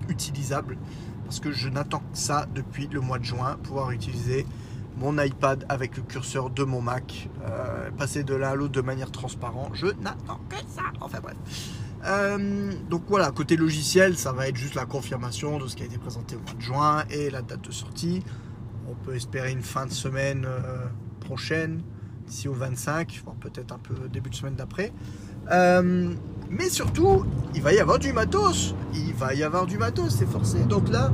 utilisable. 0.08 0.78
Parce 1.24 1.40
que 1.40 1.52
je 1.52 1.68
n'attends 1.68 2.00
que 2.00 2.18
ça 2.18 2.46
depuis 2.54 2.88
le 2.90 3.00
mois 3.00 3.18
de 3.18 3.24
juin, 3.24 3.58
pouvoir 3.62 3.90
utiliser 3.90 4.46
mon 4.98 5.18
iPad 5.22 5.64
avec 5.68 5.96
le 5.96 6.02
curseur 6.02 6.50
de 6.50 6.64
mon 6.64 6.80
Mac, 6.80 7.28
euh, 7.44 7.90
passer 7.96 8.24
de 8.24 8.34
l'un 8.34 8.50
à 8.50 8.54
l'autre 8.54 8.72
de 8.72 8.80
manière 8.80 9.10
transparente. 9.10 9.70
Je 9.74 9.86
n'attends 9.86 10.40
que 10.48 10.56
ça. 10.68 10.82
Enfin 11.00 11.20
bref. 11.22 11.36
Euh, 12.04 12.72
donc 12.88 13.02
voilà, 13.08 13.30
côté 13.30 13.56
logiciel, 13.56 14.16
ça 14.16 14.32
va 14.32 14.48
être 14.48 14.56
juste 14.56 14.74
la 14.74 14.86
confirmation 14.86 15.58
de 15.58 15.66
ce 15.66 15.76
qui 15.76 15.82
a 15.82 15.86
été 15.86 15.98
présenté 15.98 16.36
au 16.36 16.40
mois 16.40 16.54
de 16.54 16.60
juin 16.60 17.04
et 17.10 17.30
la 17.30 17.42
date 17.42 17.62
de 17.62 17.72
sortie. 17.72 18.22
On 18.88 18.94
peut 18.94 19.14
espérer 19.14 19.52
une 19.52 19.62
fin 19.62 19.86
de 19.86 19.92
semaine 19.92 20.44
euh, 20.46 20.86
prochaine, 21.20 21.82
d'ici 22.26 22.48
au 22.48 22.54
25, 22.54 23.22
peut-être 23.40 23.72
un 23.72 23.78
peu 23.78 24.08
début 24.08 24.30
de 24.30 24.34
semaine 24.34 24.54
d'après. 24.54 24.92
Mais 26.50 26.70
surtout, 26.70 27.24
il 27.54 27.62
va 27.62 27.74
y 27.74 27.78
avoir 27.78 27.98
du 27.98 28.12
matos. 28.12 28.74
Il 28.94 29.12
va 29.14 29.34
y 29.34 29.42
avoir 29.42 29.66
du 29.66 29.76
matos, 29.76 30.14
c'est 30.16 30.28
forcé. 30.28 30.60
Donc 30.60 30.88
là, 30.88 31.10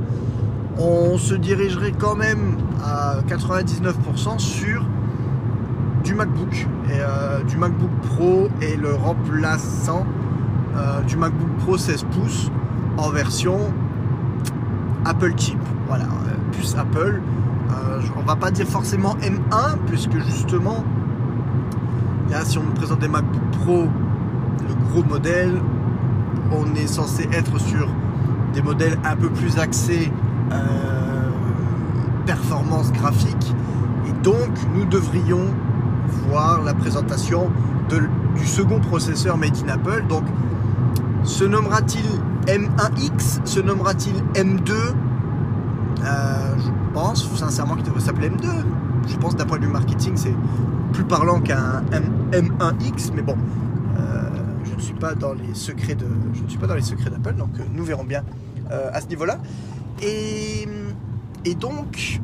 on 0.77 1.17
se 1.17 1.33
dirigerait 1.33 1.93
quand 1.97 2.15
même 2.15 2.57
à 2.83 3.17
99% 3.27 4.39
sur 4.39 4.85
du 6.03 6.13
MacBook. 6.13 6.67
Et, 6.89 6.99
euh, 6.99 7.43
du 7.43 7.57
MacBook 7.57 7.89
Pro 8.03 8.49
et 8.61 8.75
le 8.75 8.93
remplaçant 8.93 10.05
euh, 10.75 11.01
du 11.01 11.17
MacBook 11.17 11.49
Pro 11.59 11.77
16 11.77 12.05
pouces 12.11 12.51
en 12.97 13.09
version 13.09 13.57
Apple 15.05 15.33
Chip. 15.37 15.59
Voilà, 15.87 16.05
plus 16.51 16.75
Apple. 16.77 17.21
on 18.17 18.21
va 18.21 18.35
pas 18.35 18.51
dire 18.51 18.67
forcément 18.67 19.15
M1, 19.17 19.77
puisque 19.87 20.17
justement, 20.19 20.83
là, 22.29 22.43
si 22.43 22.57
on 22.57 22.63
me 22.63 22.73
présente 22.73 22.99
des 22.99 23.07
MacBook 23.07 23.41
Pro 23.61 23.87
le 24.67 24.73
gros 24.89 25.03
modèle, 25.03 25.53
on 26.51 26.73
est 26.75 26.87
censé 26.87 27.27
être 27.31 27.59
sur 27.59 27.87
des 28.53 28.61
modèles 28.61 28.97
un 29.03 29.15
peu 29.15 29.29
plus 29.29 29.57
axés 29.59 30.11
euh, 30.11 30.24
performance 32.25 32.91
graphique. 32.91 33.53
Et 34.07 34.23
donc, 34.23 34.49
nous 34.75 34.85
devrions 34.85 35.45
voir 36.27 36.63
la 36.63 36.73
présentation 36.73 37.49
du 37.89 38.45
second 38.45 38.79
processeur 38.79 39.37
Made 39.37 39.55
in 39.65 39.69
Apple. 39.69 40.05
Donc, 40.07 40.23
se 41.23 41.43
nommera-t-il 41.43 42.05
M1X 42.51 43.45
Se 43.45 43.59
nommera-t-il 43.59 44.15
M2 44.39 44.71
euh, 44.71 46.55
Je 46.57 46.93
pense 46.93 47.27
sincèrement 47.35 47.75
qu'il 47.75 47.85
devrait 47.85 48.01
s'appeler 48.01 48.29
M2. 48.29 48.47
Je 49.07 49.15
pense 49.17 49.35
d'un 49.35 49.45
point 49.45 49.59
de 49.59 49.65
vue 49.65 49.71
marketing, 49.71 50.13
c'est 50.15 50.33
plus 50.93 51.03
parlant 51.03 51.39
qu'un 51.39 51.83
M1X, 52.31 53.11
mais 53.15 53.21
bon, 53.21 53.35
je 54.75 54.81
ne 54.81 54.85
suis 54.85 54.93
pas 54.93 55.15
dans 55.15 55.33
les 55.33 55.53
secrets 55.53 55.95
de, 55.95 56.05
je 56.33 56.43
ne 56.43 56.49
suis 56.49 56.57
pas 56.57 56.67
dans 56.67 56.75
les 56.75 56.81
secrets 56.81 57.09
d'Apple, 57.09 57.35
donc 57.35 57.49
euh, 57.59 57.63
nous 57.73 57.85
verrons 57.85 58.03
bien 58.03 58.23
euh, 58.71 58.89
à 58.91 58.99
ce 58.99 59.07
niveau-là. 59.07 59.37
Et, 60.01 61.55
donc, 61.59 62.19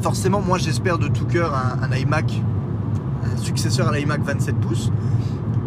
forcément, 0.00 0.40
moi 0.40 0.58
j'espère 0.58 0.98
de 0.98 1.08
tout 1.08 1.26
cœur 1.26 1.54
un, 1.54 1.94
iMac, 1.96 2.40
un 3.24 3.36
successeur 3.36 3.88
à 3.88 3.96
l'iMac 3.96 4.22
27 4.22 4.56
pouces, 4.56 4.90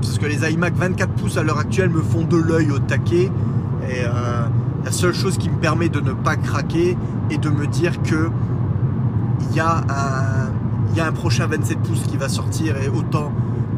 parce 0.02 0.18
que 0.18 0.26
les 0.26 0.52
iMac 0.52 0.76
24 0.76 1.12
pouces 1.14 1.38
à 1.38 1.44
l'heure 1.44 1.60
actuelle 1.60 1.90
me 1.90 2.02
font 2.02 2.24
de 2.24 2.38
l'œil 2.38 2.72
au 2.72 2.80
taquet. 2.80 3.32
Et 3.90 4.04
euh, 4.04 4.46
la 4.84 4.92
seule 4.92 5.14
chose 5.14 5.38
qui 5.38 5.50
me 5.50 5.58
permet 5.58 5.90
de 5.90 6.00
ne 6.00 6.14
pas 6.14 6.36
craquer 6.36 6.98
est 7.30 7.38
de 7.38 7.50
me 7.50 7.68
dire 7.68 8.02
que 8.02 8.30
il 9.52 9.56
y 9.56 9.60
a 9.60 9.84
un, 11.08 11.12
prochain 11.12 11.46
27 11.48 11.80
pouces 11.80 12.04
qui 12.04 12.18
va 12.18 12.30
sortir 12.30 12.78
et 12.78 12.88
autant 12.88 13.32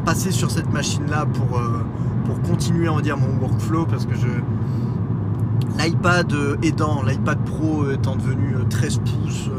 passer 0.04 0.30
sur 0.30 0.50
cette 0.50 0.72
machine-là 0.72 1.26
pour, 1.26 1.58
euh, 1.58 1.84
pour 2.24 2.40
continuer, 2.42 2.88
on 2.88 3.00
dire, 3.00 3.16
mon 3.18 3.38
workflow 3.40 3.84
parce 3.86 4.06
que 4.06 4.14
je. 4.14 4.28
L'iPad 5.78 6.32
euh, 6.32 6.56
aidant, 6.62 7.02
l'iPad 7.02 7.44
Pro 7.44 7.90
étant 7.90 8.16
devenu 8.16 8.56
13 8.68 8.98
euh, 8.98 9.00
pouces 9.00 9.50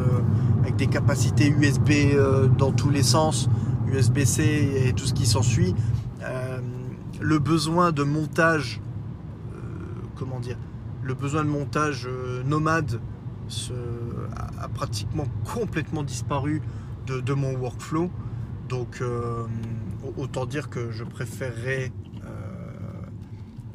avec 0.62 0.76
des 0.76 0.88
capacités 0.88 1.50
USB 1.50 1.92
dans 2.58 2.72
tous 2.72 2.90
les 2.90 3.04
sens, 3.04 3.50
USB-C 3.88 4.84
et 4.86 4.94
tout 4.94 5.06
ce 5.06 5.14
qui 5.14 5.26
s'ensuit, 5.26 5.74
le 7.22 7.40
besoin 7.40 7.92
de 7.92 8.04
montage, 8.04 8.82
comment 10.16 10.40
dire, 10.40 10.58
le 11.02 11.14
besoin 11.14 11.44
de 11.44 11.50
montage 11.50 12.08
nomade 12.46 13.00
a, 14.60 14.68
pratiquement 14.68 15.26
complètement 15.46 16.04
disparu 16.04 16.62
de, 17.08 17.34
mon 17.34 17.56
workflow. 17.56 18.12
Donc 18.68 19.02
autant 20.18 20.46
dire 20.46 20.70
que 20.70 20.92
je 20.92 21.04
préférerais, 21.04 21.92
euh, 22.24 22.28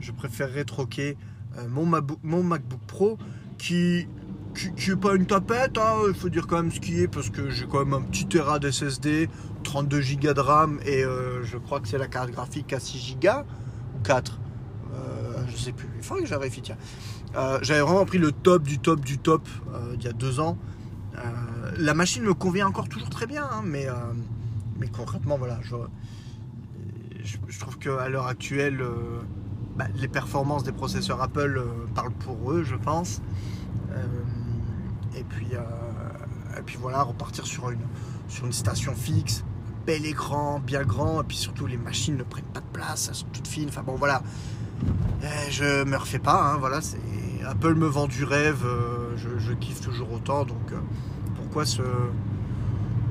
je 0.00 0.12
préférerais 0.12 0.64
troquer 0.64 1.16
euh, 1.58 1.68
mon, 1.68 2.42
MacBook 2.42 2.80
Pro 2.86 3.18
qui 3.58 4.06
qui, 4.54 4.90
n'est 4.90 4.96
pas 4.96 5.16
une 5.16 5.26
tapette, 5.26 5.78
hein, 5.78 5.96
il 6.06 6.14
faut 6.14 6.28
dire 6.28 6.46
quand 6.46 6.62
même 6.62 6.70
ce 6.70 6.78
qui 6.78 7.00
est, 7.00 7.08
parce 7.08 7.28
que 7.28 7.50
j'ai 7.50 7.66
quand 7.66 7.80
même 7.84 7.92
un 7.92 8.02
petit 8.02 8.24
Tera 8.26 8.60
d'SSD, 8.60 9.28
32 9.64 10.00
Go 10.22 10.32
de 10.32 10.40
RAM, 10.40 10.78
et 10.86 11.04
euh, 11.04 11.42
je 11.42 11.58
crois 11.58 11.80
que 11.80 11.88
c'est 11.88 11.98
la 11.98 12.06
carte 12.06 12.30
graphique 12.30 12.72
à 12.72 12.78
6 12.78 13.16
Go, 13.20 13.28
ou 13.96 14.02
4, 14.04 14.38
je 15.48 15.56
sais 15.56 15.72
plus, 15.72 15.88
il 15.96 16.04
faudrait 16.04 16.22
que 16.22 16.28
j'arrive 16.28 16.60
tiens. 16.60 16.76
J'avais 17.62 17.80
vraiment 17.80 18.06
pris 18.06 18.18
le 18.18 18.30
top 18.30 18.62
du 18.62 18.78
top 18.78 19.00
du 19.00 19.18
top 19.18 19.48
il 19.94 20.04
y 20.04 20.06
a 20.06 20.12
deux 20.12 20.38
ans. 20.38 20.56
la 21.76 21.94
machine 21.94 22.22
me 22.22 22.32
convient 22.32 22.68
encore 22.68 22.88
toujours 22.88 23.10
très 23.10 23.26
bien, 23.26 23.42
hein, 23.42 23.62
mais, 23.64 23.88
mais 24.78 24.86
concrètement, 24.86 25.36
voilà, 25.36 25.58
je, 25.62 25.74
je, 27.48 27.58
trouve 27.58 27.78
qu'à 27.78 28.08
l'heure 28.08 28.26
actuelle, 28.26 28.80
euh, 28.80 29.20
bah, 29.76 29.86
les 29.96 30.08
performances 30.08 30.62
des 30.62 30.72
processeurs 30.72 31.20
Apple 31.22 31.56
euh, 31.58 31.86
parlent 31.94 32.12
pour 32.12 32.52
eux, 32.52 32.64
je 32.64 32.76
pense. 32.76 33.20
Euh, 33.92 34.04
et, 35.16 35.24
puis, 35.24 35.48
et 35.52 36.62
puis 36.62 36.76
voilà, 36.80 37.02
repartir 37.02 37.46
sur 37.46 37.70
une, 37.70 37.80
sur 38.28 38.46
une 38.46 38.52
station 38.52 38.94
fixe, 38.94 39.44
bel 39.86 40.04
écran, 40.06 40.60
bien 40.60 40.82
grand, 40.82 41.20
et 41.20 41.24
puis 41.24 41.36
surtout 41.36 41.66
les 41.66 41.76
machines 41.76 42.16
ne 42.16 42.24
prennent 42.24 42.44
pas 42.44 42.60
de 42.60 42.72
place, 42.72 43.08
elles 43.08 43.14
sont 43.14 43.26
toutes 43.32 43.46
fines. 43.46 43.68
Enfin 43.68 43.82
bon, 43.84 43.94
voilà. 43.94 44.22
je 45.50 45.84
me 45.84 45.96
refais 45.96 46.18
pas, 46.18 46.52
hein, 46.52 46.56
voilà, 46.58 46.80
Apple 47.46 47.74
me 47.74 47.86
vend 47.86 48.08
du 48.08 48.24
rêve, 48.24 48.64
je, 49.16 49.52
kiffe 49.52 49.80
toujours 49.80 50.12
autant, 50.12 50.44
donc 50.44 50.72
pourquoi 51.36 51.64
se 51.64 51.82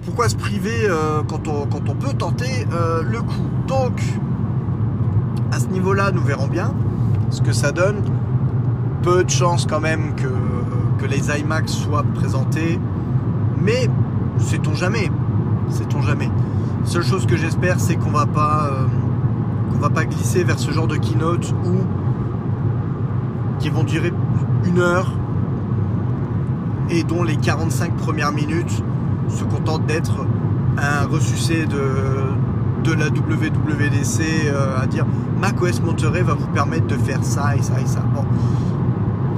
pourquoi 0.04 0.30
se 0.30 0.36
priver 0.36 0.86
euh, 0.86 1.24
quand, 1.24 1.48
on, 1.48 1.66
quand, 1.66 1.88
on, 1.90 1.96
peut 1.96 2.14
tenter 2.14 2.68
euh, 2.72 3.04
le 3.04 3.22
coup? 3.22 3.50
Donc, 3.68 4.02
à 5.54 5.60
ce 5.60 5.68
niveau-là, 5.68 6.12
nous 6.12 6.24
verrons 6.24 6.48
bien 6.48 6.74
ce 7.30 7.42
que 7.42 7.52
ça 7.54 7.72
donne. 7.72 8.02
Peu 9.04 9.24
de 9.24 9.30
chance 9.30 9.68
quand 9.70 9.80
même 9.80 10.16
que, 10.16 10.28
les 11.06 11.38
iMac 11.38 11.68
soient 11.68 12.06
présentés, 12.16 12.80
mais 13.62 13.90
sait-on 14.38 14.74
jamais 14.74 15.12
Sait-on 15.70 16.02
jamais 16.02 16.30
Seule 16.86 17.04
chose 17.04 17.26
que 17.26 17.36
j'espère, 17.36 17.82
c'est 17.82 17.98
qu'on 17.98 18.10
va 18.10 18.26
pas 18.26 18.70
euh, 18.72 18.86
va 19.82 19.90
pas 19.90 20.06
glisser 20.06 20.46
vers 20.46 20.60
ce 20.60 20.72
genre 20.72 20.88
de 20.88 20.96
keynote 20.96 21.54
où 21.66 21.76
qui 23.60 23.70
vont 23.70 23.84
durer 23.84 24.14
une 24.66 24.80
heure 24.80 25.12
et 26.90 27.04
dont 27.04 27.22
les 27.22 27.36
45 27.36 27.98
premières 27.98 28.32
minutes 28.32 28.82
se 29.28 29.44
contente 29.44 29.86
d'être 29.88 30.26
un 30.78 31.06
ressucé 31.06 31.66
de, 31.66 31.78
de 32.84 32.94
la 32.94 33.08
WWDC 33.08 34.22
euh, 34.46 34.82
à 34.82 34.86
dire 34.86 35.06
macOS 35.40 35.82
Monterey 35.82 36.22
va 36.22 36.34
vous 36.34 36.48
permettre 36.48 36.88
de 36.88 36.98
faire 36.98 37.24
ça 37.24 37.56
et 37.56 37.62
ça 37.62 37.74
et 37.82 37.86
ça. 37.86 38.02
Bon, 38.14 38.26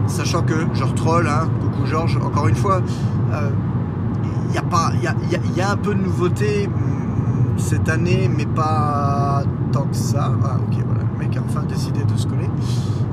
sachant 0.08 0.42
que 0.42 0.54
je 0.74 0.84
retroll, 0.84 1.28
hein, 1.28 1.48
coucou 1.62 1.86
Georges, 1.86 2.18
encore 2.18 2.48
une 2.48 2.56
fois, 2.56 2.82
il 3.30 3.36
euh, 3.36 4.54
y, 4.54 4.58
a 4.58 4.62
pas, 4.62 4.92
y, 5.02 5.08
a, 5.08 5.16
y 5.56 5.62
a 5.62 5.72
un 5.72 5.78
peu 5.78 5.94
de 5.94 6.02
nouveauté 6.02 6.68
mm, 6.68 7.58
cette 7.58 7.90
année, 7.90 8.30
mais 8.36 8.46
pas 8.46 9.44
tant 9.72 9.86
que 9.86 9.96
ça. 9.96 10.32
Ah, 10.44 10.58
ok, 10.58 10.84
voilà, 10.86 11.04
le 11.14 11.20
mec 11.20 11.38
a 11.38 11.42
enfin 11.42 11.64
décidé 11.68 12.04
de 12.04 12.18
se 12.18 12.28
coller. 12.28 12.50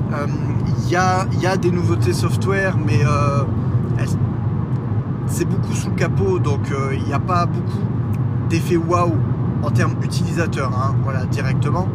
Il 0.09 0.15
euh, 0.15 0.27
y, 0.89 0.95
a, 0.95 1.25
y, 1.41 1.45
a, 1.45 1.57
des 1.57 1.71
nouveautés 1.71 2.13
software, 2.13 2.75
mais 2.77 2.99
elles, 3.97 4.09
c'est 5.33 5.45
beaucoup 5.45 5.73
sous 5.73 5.89
le 5.89 5.95
capot, 5.95 6.39
donc 6.39 6.71
euh, 6.71 6.93
il 6.93 7.03
n'y 7.05 7.13
a 7.13 7.19
pas 7.19 7.45
beaucoup 7.45 7.83
d'effet 8.49 8.77
waouh 8.77 9.15
en 9.63 9.71
termes 9.71 9.95
utilisateurs, 10.03 10.71
hein, 10.77 10.95
voilà, 11.03 11.25
directement. 11.25 11.87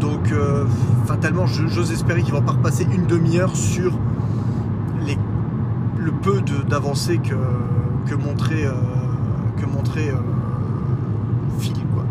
Donc, 0.00 0.30
euh, 0.30 0.64
fatalement, 1.06 1.46
j'ose 1.46 1.90
espérer 1.90 2.22
qu'ils 2.22 2.34
vont 2.34 2.42
pas 2.42 2.52
repasser 2.52 2.86
une 2.92 3.06
demi-heure 3.06 3.56
sur 3.56 3.98
les, 5.04 5.18
le 5.98 6.12
peu 6.12 6.40
d'avancées 6.68 7.18
que, 7.18 7.34
que 8.08 8.14
montrait, 8.14 8.66
euh, 8.66 8.72
que 9.56 9.66
montrait 9.66 10.12
Phil. 11.58 11.74
Quoi. 11.94 12.04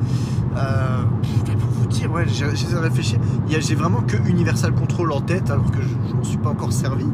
pour 1.58 1.70
vous 1.70 1.88
dire, 1.88 2.12
ouais, 2.12 2.26
j'essaie 2.28 2.74
de 2.74 2.80
réfléchir. 2.80 3.20
J'ai 3.48 3.76
vraiment 3.76 4.02
que 4.02 4.18
Universal 4.28 4.74
Control 4.74 5.12
en 5.14 5.22
tête, 5.22 5.50
alors 5.50 5.72
que 5.72 5.82
je 5.82 6.12
ne 6.12 6.18
m'en 6.18 6.24
suis 6.24 6.38
pas 6.38 6.50
encore 6.50 6.74
servi. 6.74 7.06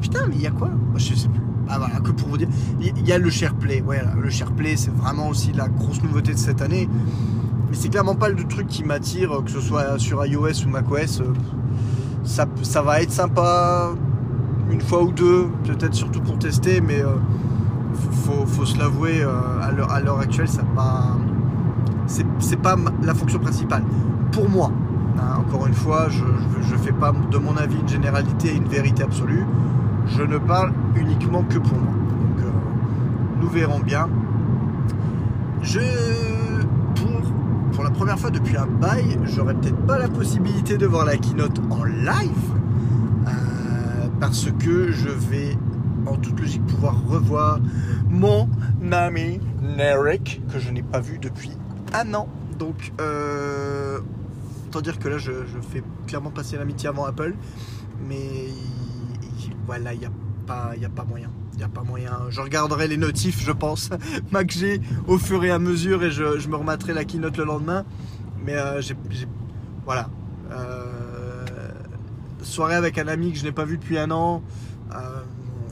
Putain, 0.00 0.26
mais 0.28 0.36
il 0.36 0.42
y 0.42 0.46
a 0.46 0.50
quoi? 0.50 0.70
Je 0.96 1.14
sais 1.14 1.28
plus. 1.28 1.40
Ah 1.68 1.78
voilà, 1.78 2.00
que 2.00 2.10
pour 2.10 2.28
vous 2.28 2.38
dire. 2.38 2.48
Il 2.80 3.06
y 3.06 3.12
a 3.12 3.18
le 3.18 3.30
SharePlay. 3.30 3.82
Ouais, 3.82 4.02
le 4.20 4.30
SharePlay, 4.30 4.76
c'est 4.76 4.94
vraiment 4.94 5.28
aussi 5.28 5.52
la 5.52 5.68
grosse 5.68 6.02
nouveauté 6.02 6.32
de 6.32 6.38
cette 6.38 6.62
année. 6.62 6.88
Mais 7.68 7.76
c'est 7.76 7.88
clairement 7.88 8.14
pas 8.14 8.28
le 8.28 8.44
truc 8.44 8.68
qui 8.68 8.84
m'attire, 8.84 9.42
que 9.44 9.50
ce 9.50 9.60
soit 9.60 9.98
sur 9.98 10.24
iOS 10.24 10.64
ou 10.66 10.68
macOS. 10.68 11.20
Euh, 11.20 11.32
ça, 12.24 12.46
ça 12.62 12.82
va 12.82 13.02
être 13.02 13.12
sympa 13.12 13.90
une 14.70 14.80
fois 14.80 15.02
ou 15.02 15.12
deux, 15.12 15.48
peut-être 15.64 15.94
surtout 15.94 16.20
pour 16.20 16.38
tester, 16.38 16.80
mais 16.80 17.00
euh, 17.00 17.14
faut, 18.46 18.64
se 18.64 18.78
l'avouer, 18.78 19.22
euh, 19.22 19.60
à 19.88 20.00
l'heure 20.00 20.20
actuelle, 20.20 20.48
ça 20.48 20.62
pas. 20.74 21.16
C'est 22.06 22.62
pas 22.62 22.76
la 23.02 23.14
fonction 23.14 23.40
principale. 23.40 23.82
Pour 24.30 24.48
moi, 24.48 24.70
hein, 25.18 25.38
encore 25.40 25.66
une 25.66 25.74
fois, 25.74 26.08
je 26.08 26.22
ne 26.22 26.78
fais 26.78 26.92
pas 26.92 27.12
de 27.32 27.38
mon 27.38 27.56
avis 27.56 27.76
une 27.80 27.88
généralité 27.88 28.52
et 28.52 28.56
une 28.56 28.68
vérité 28.68 29.02
absolue. 29.02 29.44
Je 30.06 30.22
ne 30.22 30.38
parle 30.38 30.72
uniquement 30.96 31.42
que 31.42 31.58
pour 31.58 31.78
moi. 31.78 31.92
nous 33.40 33.48
verrons 33.48 33.80
bien. 33.80 34.08
Je 35.62 35.80
pour 36.94 37.20
pour 37.72 37.84
la 37.84 37.90
première 37.90 38.18
fois 38.18 38.30
depuis 38.30 38.56
un 38.56 38.66
bail, 38.66 39.18
j'aurais 39.24 39.54
peut-être 39.54 39.84
pas 39.86 39.98
la 39.98 40.08
possibilité 40.08 40.78
de 40.78 40.86
voir 40.86 41.04
la 41.04 41.16
keynote 41.16 41.60
en 41.70 41.84
live 41.84 42.30
euh, 43.26 44.08
parce 44.20 44.48
que 44.58 44.90
je 44.92 45.08
vais 45.08 45.56
en 46.06 46.16
toute 46.16 46.40
logique 46.40 46.64
pouvoir 46.66 46.96
revoir 47.06 47.58
mon 48.08 48.48
ami 48.92 49.40
Narek 49.76 50.40
que 50.52 50.58
je 50.58 50.70
n'ai 50.70 50.82
pas 50.82 51.00
vu 51.00 51.18
depuis 51.18 51.50
un 51.92 52.14
an. 52.14 52.28
Donc 52.58 52.92
euh, 53.00 53.98
autant 54.68 54.80
dire 54.80 54.98
que 54.98 55.08
là 55.08 55.18
je, 55.18 55.32
je 55.32 55.60
fais 55.60 55.82
clairement 56.06 56.30
passer 56.30 56.56
l'amitié 56.56 56.88
avant 56.88 57.04
Apple, 57.04 57.34
mais 58.08 58.48
voilà 59.66 59.92
il 59.92 60.00
n'y 60.00 60.06
a 60.06 60.10
pas 60.46 60.74
y 60.76 60.84
a 60.84 60.88
pas 60.88 61.04
moyen. 61.04 61.30
A 61.62 61.68
pas 61.68 61.82
moyen. 61.82 62.12
Je 62.28 62.40
regarderai 62.42 62.86
les 62.86 62.98
notifs, 62.98 63.42
je 63.42 63.50
pense, 63.50 63.88
Mac 64.30 64.54
au 65.06 65.16
fur 65.16 65.42
et 65.42 65.50
à 65.50 65.58
mesure 65.58 66.04
et 66.04 66.10
je, 66.10 66.48
me 66.48 66.56
remettrai 66.56 66.92
la 66.92 67.04
keynote 67.04 67.38
le 67.38 67.44
lendemain. 67.44 67.84
Mais 68.44 68.56
euh, 68.56 68.82
voilà. 69.84 70.10
Euh, 70.50 70.84
soirée 72.42 72.74
avec 72.74 72.98
un 72.98 73.08
ami 73.08 73.32
que 73.32 73.38
je 73.38 73.44
n'ai 73.44 73.52
pas 73.52 73.64
vu 73.64 73.78
depuis 73.78 73.98
un 73.98 74.10
an, 74.10 74.42
euh, 74.94 75.22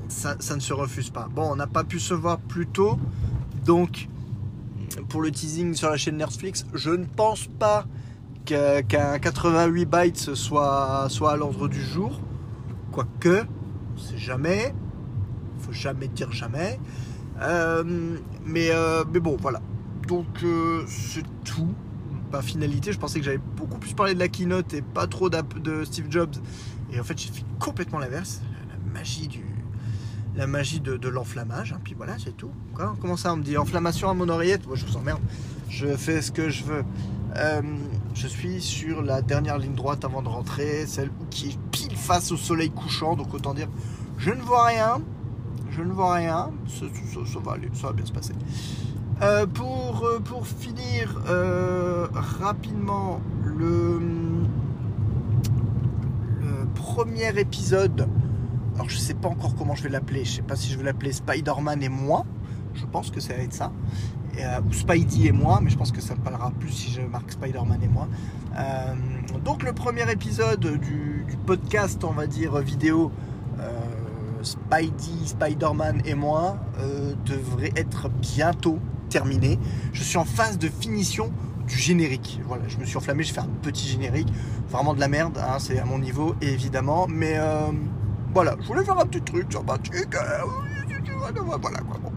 ça, 0.09 0.37
ne 0.54 0.61
se 0.61 0.72
refuse 0.72 1.11
pas. 1.11 1.28
Bon, 1.30 1.52
on 1.52 1.57
n'a 1.57 1.66
pas 1.66 1.85
pu 1.85 2.00
se 2.00 2.14
voir 2.14 2.38
plus 2.38 2.66
tôt, 2.66 2.98
donc 3.64 4.09
pour 5.09 5.20
le 5.20 5.30
teasing 5.30 5.74
sur 5.74 5.90
la 5.90 5.96
chaîne 5.96 6.16
Netflix, 6.16 6.64
je 6.72 6.90
ne 6.90 7.04
pense 7.04 7.46
pas 7.46 7.87
qu'un 8.44 8.83
88 9.18 9.85
bytes 9.85 10.35
soit, 10.35 11.07
soit 11.09 11.33
à 11.33 11.37
l'ordre 11.37 11.68
du 11.68 11.83
jour. 11.83 12.20
Quoique, 12.90 13.44
on 13.94 13.98
sait 13.98 14.18
jamais. 14.18 14.74
Faut 15.61 15.72
jamais 15.72 16.09
dire 16.09 16.33
jamais. 16.33 16.78
Euh, 17.40 17.85
mais, 18.44 18.70
euh, 18.70 19.04
mais 19.12 19.20
bon, 19.20 19.37
voilà. 19.40 19.61
Donc, 20.07 20.26
euh, 20.42 20.85
c'est 20.87 21.24
tout. 21.44 21.74
Pas 22.30 22.42
finalité. 22.42 22.92
Je 22.92 22.98
pensais 22.98 23.18
que 23.18 23.24
j'avais 23.24 23.40
beaucoup 23.57 23.78
plus 23.78 23.94
parlé 23.94 24.14
de 24.14 24.18
la 24.18 24.28
keynote 24.28 24.74
et 24.74 24.83
pas 24.83 25.07
trop 25.07 25.30
de 25.30 25.85
Steve 25.85 26.07
Jobs. 26.11 26.35
Et 26.92 27.00
en 27.00 27.04
fait, 27.04 27.18
j'ai 27.18 27.30
fait 27.30 27.44
complètement 27.59 27.98
l'inverse. 27.98 28.40
La, 28.68 28.92
magie 28.92 29.28
du. 29.28 29.44
La 30.35 30.46
magie 30.46 30.80
de, 30.80 31.09
l'enflammage. 31.09 31.72
hein. 31.72 31.80
Puis 31.85 31.94
voilà, 31.94 32.16
c'est 32.18 32.37
tout. 32.37 32.50
Quoi 32.74 32.96
Comment 33.00 33.16
ça, 33.16 33.33
on 33.33 33.37
me 33.37 33.42
dit 33.42 33.57
enflammation 33.57 34.11
à 34.11 34.14
mon 34.14 34.28
oreillette? 34.28 34.66
Moi, 34.66 34.76
je 34.76 34.85
vous 34.85 34.96
emmerde. 34.96 35.20
Je 35.68 35.96
fais 35.96 36.22
ce 36.22 36.33
que 36.33 36.50
je 36.50 36.64
veux. 36.64 36.85
Je 38.14 38.28
suis 38.28 38.61
sur 38.61 39.02
la 39.02 39.22
dernière 39.22 39.59
ligne 39.59 39.74
droite 39.74 40.04
avant 40.04 40.22
de 40.22 40.28
rentrer, 40.28 40.87
celle 40.87 41.11
qui 41.30 41.48
est 41.50 41.59
pile 41.72 41.84
face 42.05 42.31
au 42.33 42.37
soleil 42.37 42.71
couchant. 42.71 43.17
Donc, 43.17 43.33
autant 43.35 43.55
dire, 43.55 43.69
je 44.19 44.31
ne 44.31 44.43
vois 44.43 44.64
rien. 44.64 45.01
Je 45.71 45.83
ne 45.83 45.93
vois 45.93 46.14
rien. 46.14 46.51
Ça, 46.69 46.87
va 47.40 47.57
ça 47.73 47.87
va 47.88 47.93
bien 47.93 48.07
se 48.07 48.12
passer. 48.12 48.35
Euh, 49.23 49.47
pour, 49.47 50.05
euh, 50.05 50.19
pour 50.19 50.47
finir 50.47 51.21
euh, 51.29 52.09
rapidement 52.12 53.21
le, 53.45 54.01
premier 56.75 57.37
épisode, 57.40 58.09
alors 58.75 58.88
je 58.88 58.99
sais 58.99 59.14
pas 59.14 59.29
encore 59.29 59.57
comment 59.57 59.75
je 59.75 59.83
vais 59.83 59.88
l'appeler, 59.88 60.25
je 60.25 60.37
sais 60.37 60.43
pas 60.43 60.55
si 60.55 60.71
je 60.71 60.77
vais 60.77 60.85
l'appeler 60.85 61.12
Spider-Man 61.12 61.83
et 61.83 61.88
moi, 61.88 62.25
je 62.75 62.85
pense 62.87 63.11
que 63.11 63.21
ça 63.21 63.35
va 63.35 63.40
être 63.40 63.55
ça, 63.55 63.73
ou 64.68 64.73
Spidey 64.73 65.29
et 65.29 65.33
moi, 65.33 65.61
mais 65.62 65.70
je 65.70 65.77
pense 65.77 65.92
que 65.92 66.01
ça 66.01 66.14
me 66.14 66.20
parlera 66.20 66.51
plus 66.51 66.70
si 66.70 66.90
je 66.90 67.01
marque 67.03 67.33
Spider-Man 67.33 67.83
et 67.83 67.88
moi. 67.88 68.09
Euh, 68.57 68.94
donc 69.44 69.62
le 69.62 69.73
premier 69.73 70.11
épisode 70.11 70.79
du, 70.79 71.25
podcast, 71.47 72.03
on 72.05 72.12
va 72.12 72.27
dire 72.27 72.57
vidéo, 72.59 73.12
euh, 73.61 73.70
Spidey, 74.42 75.27
Spider-Man 75.27 76.03
et 76.05 76.14
moi, 76.14 76.59
euh, 76.79 77.14
devrait 77.27 77.73
être 77.77 78.09
bientôt 78.09 78.79
terminé. 79.09 79.59
Je 79.92 80.03
suis 80.03 80.16
en 80.16 80.25
phase 80.25 80.59
de 80.59 80.68
finition 80.68 81.33
du 81.66 81.77
générique. 81.77 82.40
Voilà, 82.47 82.64
je 82.68 82.79
me 82.79 82.85
suis 82.85 82.97
enflammé, 82.97 83.25
je 83.25 83.33
fais 83.33 83.40
un 83.40 83.49
petit 83.62 83.88
générique, 83.88 84.29
vraiment 84.68 84.94
de 84.94 85.01
la 85.01 85.09
merde, 85.09 85.38
hein, 85.38 85.59
c'est 85.59 85.79
à 85.79 85.85
mon 85.85 85.99
niveau 85.99 86.35
évidemment, 86.40 87.07
mais 87.09 87.35
euh, 87.37 87.70
voilà, 88.33 88.57
je 88.61 88.66
voulais 88.66 88.85
faire 88.85 88.99
un 88.99 89.07
petit 89.07 89.23
truc 89.23 89.53
sympathique. 89.53 90.14
euh, 90.14 90.44
voilà 91.61 91.81
quoi. 91.81 91.99
Bon. 92.03 92.12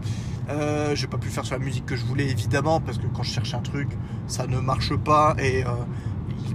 Euh, 0.48 0.94
j'ai 0.94 1.06
pas 1.06 1.18
pu 1.18 1.28
faire 1.28 1.44
sur 1.44 1.58
la 1.58 1.64
musique 1.64 1.84
que 1.84 1.94
je 1.96 2.04
voulais 2.04 2.28
évidemment 2.30 2.80
parce 2.80 2.96
que 2.98 3.06
quand 3.06 3.22
je 3.22 3.32
cherche 3.32 3.52
un 3.54 3.60
truc, 3.60 3.88
ça 4.26 4.46
ne 4.46 4.58
marche 4.58 4.96
pas 4.96 5.36
et 5.38 5.64
euh, 5.64 5.68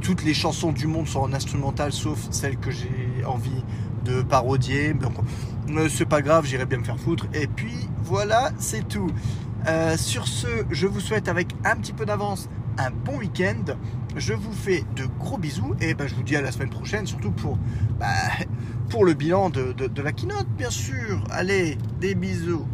toutes 0.01 0.23
les 0.23 0.33
chansons 0.33 0.71
du 0.71 0.87
monde 0.87 1.07
sont 1.07 1.19
en 1.19 1.33
instrumental 1.33 1.91
sauf 1.91 2.19
celles 2.31 2.57
que 2.57 2.71
j'ai 2.71 3.23
envie 3.25 3.63
de 4.03 4.21
parodier. 4.23 4.93
Donc 4.95 5.13
euh, 5.69 5.87
c'est 5.89 6.05
pas 6.07 6.21
grave, 6.21 6.45
j'irai 6.45 6.65
bien 6.65 6.79
me 6.79 6.83
faire 6.83 6.99
foutre. 6.99 7.27
Et 7.33 7.45
puis 7.47 7.75
voilà, 8.03 8.51
c'est 8.57 8.87
tout. 8.87 9.11
Euh, 9.67 9.95
sur 9.95 10.27
ce, 10.27 10.47
je 10.71 10.87
vous 10.87 10.99
souhaite 10.99 11.27
avec 11.29 11.49
un 11.63 11.75
petit 11.75 11.93
peu 11.93 12.05
d'avance 12.05 12.49
un 12.79 12.89
bon 12.89 13.17
week-end. 13.19 13.75
Je 14.15 14.33
vous 14.33 14.51
fais 14.53 14.83
de 14.95 15.05
gros 15.19 15.37
bisous 15.37 15.75
et 15.79 15.93
ben, 15.93 16.07
je 16.07 16.15
vous 16.15 16.23
dis 16.23 16.35
à 16.35 16.41
la 16.41 16.51
semaine 16.51 16.69
prochaine, 16.69 17.05
surtout 17.07 17.31
pour, 17.31 17.57
bah, 17.99 18.07
pour 18.89 19.05
le 19.05 19.13
bilan 19.13 19.49
de, 19.51 19.71
de- 19.73 19.87
de 19.87 20.01
la 20.01 20.11
keynote, 20.11 20.47
bien 20.57 20.69
sûr. 20.69 21.23
Allez, 21.29 21.77
des 22.01 22.13
bisous. 22.15 22.65